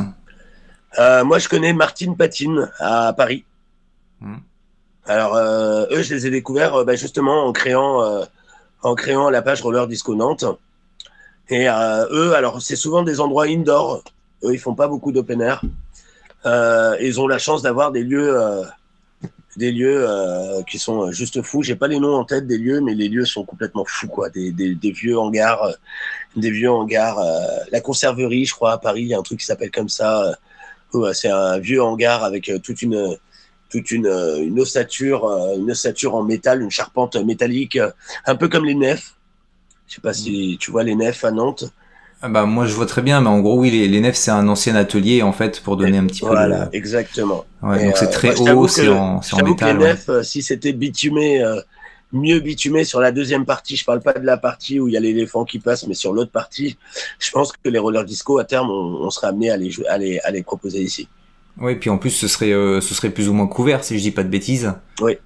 [0.98, 3.44] Euh, Moi, je connais Martine Patine à Paris.
[4.20, 4.36] Mm.
[5.06, 8.24] Alors, euh, eux, je les ai découverts bah, justement en créant,
[8.82, 10.44] en créant la page Roller Disco Nantes.
[11.48, 14.04] Et eux, alors c'est souvent des endroits indoor.
[14.44, 15.62] Eux, ils font pas beaucoup d'open air.
[16.46, 18.62] Euh, ils ont la chance d'avoir des lieux, euh,
[19.56, 21.62] des lieux euh, qui sont juste fous.
[21.62, 24.30] J'ai pas les noms en tête des lieux, mais les lieux sont complètement fous, quoi.
[24.30, 25.74] Des, des, des vieux hangars,
[26.36, 27.18] des vieux hangars.
[27.70, 30.38] la conserverie, je crois, à Paris, il y a un truc qui s'appelle comme ça.
[31.12, 33.16] c'est un vieux hangar avec toute une
[33.68, 35.24] toute une, une ossature,
[35.56, 37.78] une ossature en métal, une charpente métallique,
[38.26, 39.14] un peu comme les nefs.
[39.86, 41.64] Je sais pas si tu vois les nefs à Nantes.
[42.22, 44.30] Ah bah moi je vois très bien, mais en gros oui les, les nefs c'est
[44.30, 46.26] un ancien atelier en fait pour donner un petit peu.
[46.26, 47.46] Voilà, exactement.
[47.62, 49.78] Ouais, donc c'est euh, très haut, c'est en, en, métal.
[49.78, 51.60] Que les nefs, euh, si c'était bitumé, euh,
[52.12, 54.98] mieux bitumé sur la deuxième partie, je parle pas de la partie où il y
[54.98, 56.76] a l'éléphant qui passe, mais sur l'autre partie,
[57.18, 59.96] je pense que les rollers disco à terme on, on serait amené à les, à
[59.96, 61.08] les, à les proposer ici.
[61.58, 64.10] Oui, puis en plus ce serait ce serait plus ou moins couvert si je dis
[64.10, 64.74] pas de bêtises.
[65.00, 65.16] Oui.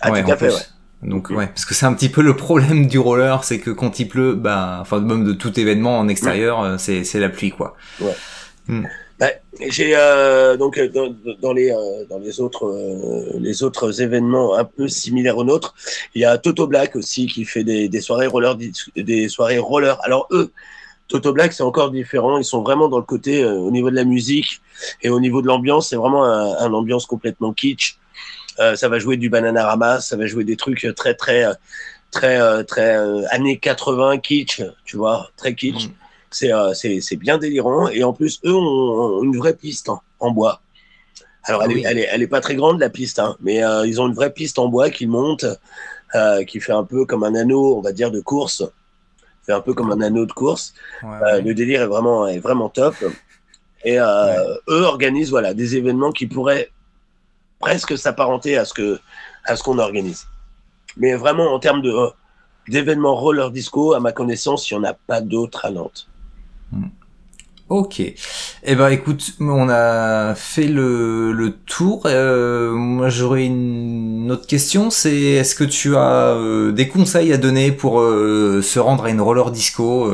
[0.00, 0.60] Ah, tout à fait, ouais.
[1.04, 4.00] Donc ouais, parce que c'est un petit peu le problème du roller, c'est que quand
[4.00, 7.50] il pleut, bah, enfin même de tout événement en extérieur, euh, c'est c'est la pluie
[7.50, 7.76] quoi.
[8.00, 8.14] Ouais.
[8.68, 8.86] Hmm.
[9.20, 9.28] Bah,
[9.60, 14.56] j'ai euh, donc euh, dans, dans les euh, dans les autres euh, les autres événements
[14.56, 15.74] un peu similaires aux nôtres,
[16.16, 18.56] il y a Toto Black aussi qui fait des, des soirées roller
[18.96, 19.98] des soirées roller.
[20.02, 20.50] Alors eux
[21.06, 22.38] Toto Black, c'est encore différent.
[22.38, 24.62] Ils sont vraiment dans le côté au niveau de la musique
[25.02, 25.90] et au niveau de l'ambiance.
[25.90, 27.98] C'est vraiment un, un, ambiance complètement kitsch.
[28.60, 31.46] Euh, ça va jouer du Bananarama, ça va jouer des trucs très très
[32.10, 35.88] très euh, très euh, années 80 kitsch, tu vois, très kitsch.
[35.88, 35.92] Mm.
[36.30, 39.88] C'est c'est c'est bien délirant et en plus eux ont, une vraie piste
[40.18, 40.60] en, bois.
[41.44, 44.00] Alors elle, est, elle, est, elle est pas très grande la piste, hein, mais ils
[44.00, 45.46] ont une vraie piste en bois qu'ils montent,
[46.48, 48.64] qui fait un peu comme un anneau, on va dire, de course.
[49.46, 50.74] Fait un peu comme un anneau de course.
[51.04, 52.96] le délire est vraiment est vraiment top.
[53.84, 56.72] Et eux organisent voilà des événements qui pourraient
[57.64, 59.00] presque s'apparenter à ce que
[59.46, 60.26] à ce qu'on organise.
[60.98, 62.10] Mais vraiment en termes euh,
[62.68, 66.06] d'événements roller disco, à ma connaissance, il n'y en a pas d'autres à Nantes.
[66.72, 66.88] Hmm.
[67.70, 68.00] Ok.
[68.00, 72.02] Eh ben écoute, on a fait le, le tour.
[72.04, 77.38] Euh, moi j'aurais une autre question, c'est est-ce que tu as euh, des conseils à
[77.38, 80.12] donner pour se rendre à une roller disco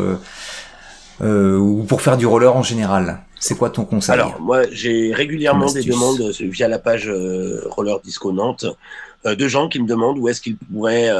[1.20, 3.24] ou pour faire du roller en général?
[3.40, 7.98] C'est quoi ton conseil Alors, moi, j'ai régulièrement des demandes via la page euh, Roller
[8.04, 8.66] Disco Nantes
[9.24, 11.10] euh, de gens qui me demandent où est-ce qu'ils pourraient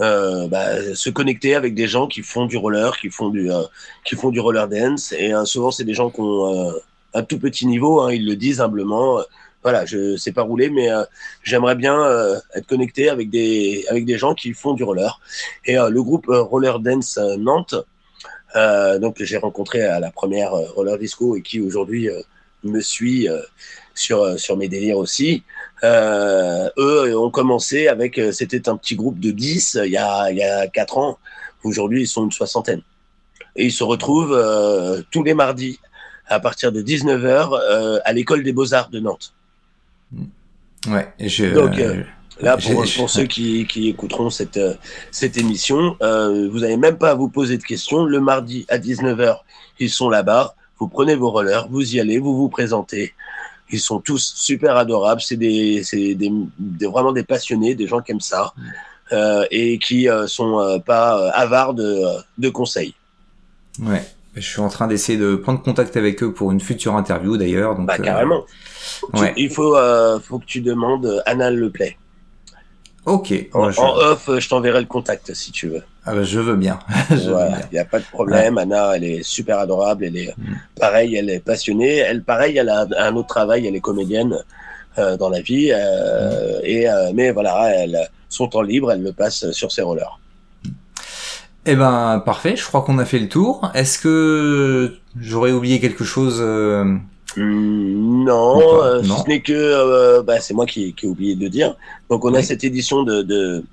[0.00, 3.50] euh, bah, se connecter avec des gens qui font du roller, qui font du,
[4.04, 5.12] qui font du roller dance.
[5.12, 6.72] Et souvent, c'est des gens qui ont
[7.12, 9.20] un tout petit niveau, hein, ils le disent humblement.
[9.64, 10.88] voilà, je sais pas rouler, mais
[11.42, 11.98] j'aimerais bien
[12.54, 15.20] être connecté avec des, avec des gens qui font du roller.
[15.64, 17.74] Et le groupe Roller Dance Nantes,
[18.56, 22.20] euh, donc j'ai rencontré à la première euh, roller disco et qui aujourd'hui euh,
[22.64, 23.28] me suit
[23.94, 25.44] sur sur mes délires aussi.
[25.84, 30.42] eux ont commencé avec c'était un petit groupe de 10 il y a il y
[30.42, 31.18] a quatre ans.
[31.62, 32.82] Aujourd'hui ils sont une soixantaine
[33.54, 34.36] et ils se retrouvent
[35.12, 35.78] tous les mardis
[36.26, 39.32] à partir de 19h à l'école des beaux-arts de Nantes.
[40.88, 41.80] Ouais, je, Donc,
[42.40, 44.74] Là, pour, pour ceux qui, qui, écouteront cette, euh,
[45.10, 48.04] cette émission, euh, vous n'avez même pas à vous poser de questions.
[48.04, 49.38] Le mardi à 19h,
[49.80, 50.54] ils sont là-bas.
[50.78, 53.12] Vous prenez vos rollers, vous y allez, vous vous présentez.
[53.70, 55.20] Ils sont tous super adorables.
[55.20, 55.82] C'est des,
[56.82, 58.54] vraiment des passionnés, des gens qui aiment ça
[59.12, 62.02] euh, et qui euh, sont pas avares de,
[62.38, 62.94] de conseils.
[63.82, 64.02] Ouais.
[64.34, 67.76] Je suis en train d'essayer de prendre contact avec eux pour une future interview d'ailleurs.
[67.80, 68.44] Bah carrément.
[69.14, 69.34] Ouais.
[69.36, 69.76] il faut,
[70.22, 71.96] faut que tu demandes Anna Leplay.
[73.06, 73.32] Ok.
[73.54, 75.82] En, off, je t'enverrai le contact si tu veux.
[76.04, 76.78] Ah bah, je veux bien.
[77.10, 78.58] Il n'y a pas de problème.
[78.58, 80.04] Anna, elle est super adorable.
[80.04, 80.54] Elle est mm.
[80.80, 81.96] pareil, elle est passionnée.
[81.96, 83.66] Elle, pareil, elle a un autre travail.
[83.66, 84.36] Elle est comédienne
[84.98, 85.70] euh, dans la vie.
[85.72, 90.18] Euh, et euh, mais voilà, elle, son temps libre, elle le passe sur ses rollers.
[91.66, 92.56] Eh ben parfait.
[92.56, 93.70] Je crois qu'on a fait le tour.
[93.74, 96.42] Est-ce que j'aurais oublié quelque chose
[97.36, 101.76] Non, euh, ce n'est que euh, bah, c'est moi qui, qui, ai oublié de dire.
[102.08, 103.64] Donc on a cette édition de, de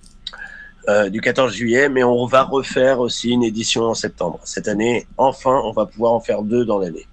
[0.90, 4.40] euh, du 14 juillet, mais on va refaire aussi une édition en septembre.
[4.44, 7.08] Cette année, enfin, on va pouvoir en faire deux dans l'année.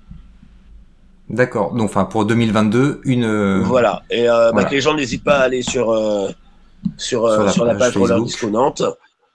[1.30, 1.72] D'accord.
[1.74, 3.62] Donc, enfin, pour 2022, une.
[3.62, 4.02] Voilà.
[4.10, 5.96] Et bah, que les gens n'hésitent pas à aller sur
[6.96, 8.82] sur sur la, page Roller Disco Nantes.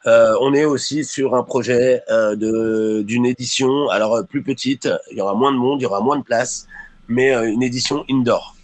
[0.05, 2.03] on est aussi sur un projet
[2.35, 4.89] d'une édition, alors plus petite.
[5.11, 6.67] Il y aura moins de monde, il y aura moins de place
[7.07, 8.55] mais euh, une édition indoor.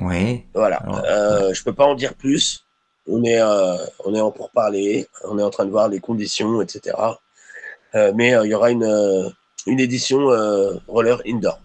[0.00, 0.44] Oui.
[0.54, 0.82] Voilà.
[1.04, 2.64] Euh, je peux pas en dire plus.
[3.08, 5.06] On est, euh, on est en pourparler.
[5.24, 6.96] On est en train de voir les conditions, etc.
[7.94, 9.32] Euh, mais il y aura une,
[9.66, 10.26] une édition
[10.86, 11.60] roller indoor.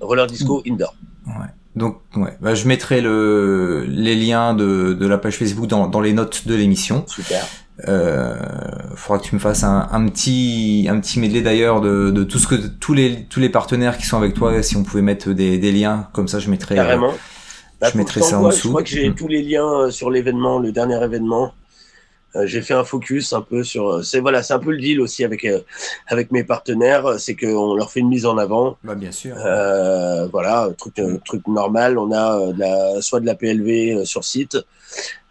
[0.00, 0.72] Roller disco mm.
[0.72, 0.94] indoor.
[1.26, 1.46] Ouais.
[1.76, 2.36] Donc, ouais.
[2.40, 6.48] Bah, je mettrai le, les liens de, de la page Facebook dans, dans les notes
[6.48, 7.04] de l'émission.
[7.06, 7.44] Super.
[7.86, 8.34] Euh,
[8.96, 12.38] faudra que tu me fasses un, un petit un petit medley d'ailleurs de, de, tout
[12.38, 14.62] ce que tous les tous les partenaires qui sont avec toi.
[14.62, 17.14] Si on pouvait mettre des, des liens comme ça je mettrai euh, carrément.
[17.80, 18.62] Je mettrai ça en dessous.
[18.64, 19.14] je crois que j'ai mm.
[19.14, 21.52] tous les liens euh, sur l'événement le dernier événement.
[22.34, 25.00] Euh, j'ai fait un focus un peu sur c'est voilà c'est un peu le deal
[25.00, 25.46] aussi avec
[26.08, 28.76] avec mes partenaires c'est qu'on leur fait une mise en avant.
[28.82, 29.36] Bah bien sûr.
[29.36, 31.96] Voilà truc truc normal.
[31.96, 34.58] On a de la, soit de la PLV sur site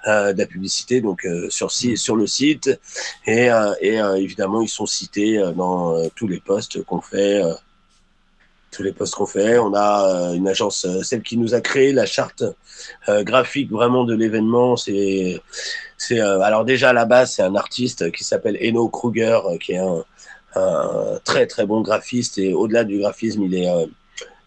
[0.07, 2.69] euh, de la publicité donc euh, sur, sur le site
[3.25, 7.41] et, euh, et évidemment ils sont cités dans tous les posts qu'on fait
[8.71, 9.57] tous les posts qu'on fait.
[9.57, 12.43] On a une agence, celle qui nous a créé la charte
[13.07, 14.75] graphique vraiment de l'événement.
[14.75, 15.41] C'est,
[15.97, 19.77] c'est alors déjà à la base c'est un artiste qui s'appelle Eno Kruger, qui est
[19.77, 20.03] un,
[20.55, 23.67] un, très très bon graphiste et au-delà du graphisme, il est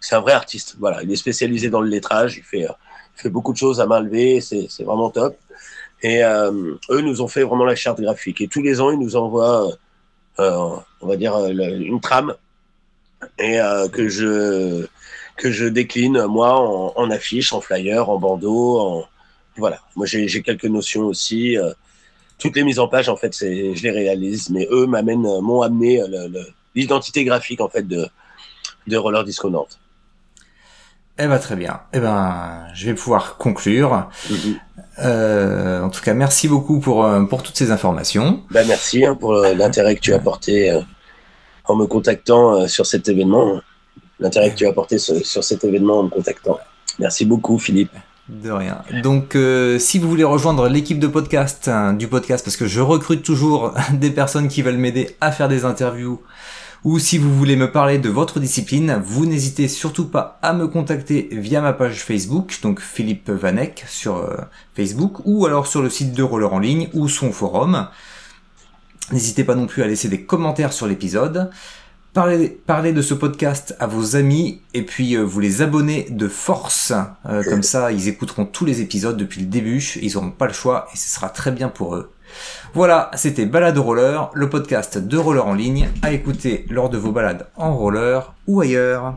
[0.01, 0.77] c'est un vrai artiste.
[0.79, 2.39] Voilà, il est spécialisé dans le lettrage.
[2.39, 4.41] Il fait, il fait beaucoup de choses à main levée.
[4.41, 5.37] C'est, c'est vraiment top.
[6.03, 8.41] Et euh, eux nous ont fait vraiment la charte graphique.
[8.41, 9.71] Et tous les ans, ils nous envoient,
[10.39, 12.35] euh, on va dire, euh, une trame
[13.39, 14.87] et euh, que je
[15.37, 19.09] que je décline moi en, en, affiche, en flyer, en bandeau, en
[19.57, 19.81] voilà.
[19.97, 21.59] Moi, j'ai quelques notions aussi.
[21.59, 21.73] Euh,
[22.39, 26.03] toutes les mises en page, en fait, je les réalise, mais eux m'amènent, m'ont amené
[26.75, 28.09] l'identité graphique en fait de
[28.87, 29.79] de Roller Disco Nantes.
[31.19, 31.81] Eh ben très bien.
[31.93, 34.09] Eh ben je vais pouvoir conclure.
[34.29, 34.55] Mm-hmm.
[35.01, 38.43] Euh, en tout cas, merci beaucoup pour euh, pour toutes ces informations.
[38.51, 40.81] Ben merci hein, pour euh, l'intérêt que tu as porté euh,
[41.65, 43.61] en me contactant sur cet événement.
[44.19, 46.59] L'intérêt que tu as porté sur, cet événement en me contactant.
[46.99, 47.93] Merci beaucoup, Philippe.
[48.29, 48.83] De rien.
[49.03, 49.37] Donc,
[49.79, 53.73] si vous voulez rejoindre l'équipe de podcast hein, du podcast, parce que je recrute toujours
[53.95, 56.21] des personnes qui veulent m'aider à faire des interviews
[56.85, 60.67] ou si vous voulez me parler de votre discipline, vous n'hésitez surtout pas à me
[60.67, 64.37] contacter via ma page Facebook, donc Philippe Vanek sur euh,
[64.75, 67.89] Facebook, ou alors sur le site de Roller en ligne ou son forum.
[69.13, 71.51] N'hésitez pas non plus à laisser des commentaires sur l'épisode.
[72.13, 76.93] Parlez, de ce podcast à vos amis et puis euh, vous les abonnez de force.
[77.27, 79.81] Euh, comme ça, ils écouteront tous les épisodes depuis le début.
[80.01, 82.11] Ils n'auront pas le choix et ce sera très bien pour eux.
[82.75, 87.13] Voilà, c'était Balade Roller, le podcast de roller en ligne à écouter lors de vos
[87.13, 89.15] balades en roller ou ailleurs.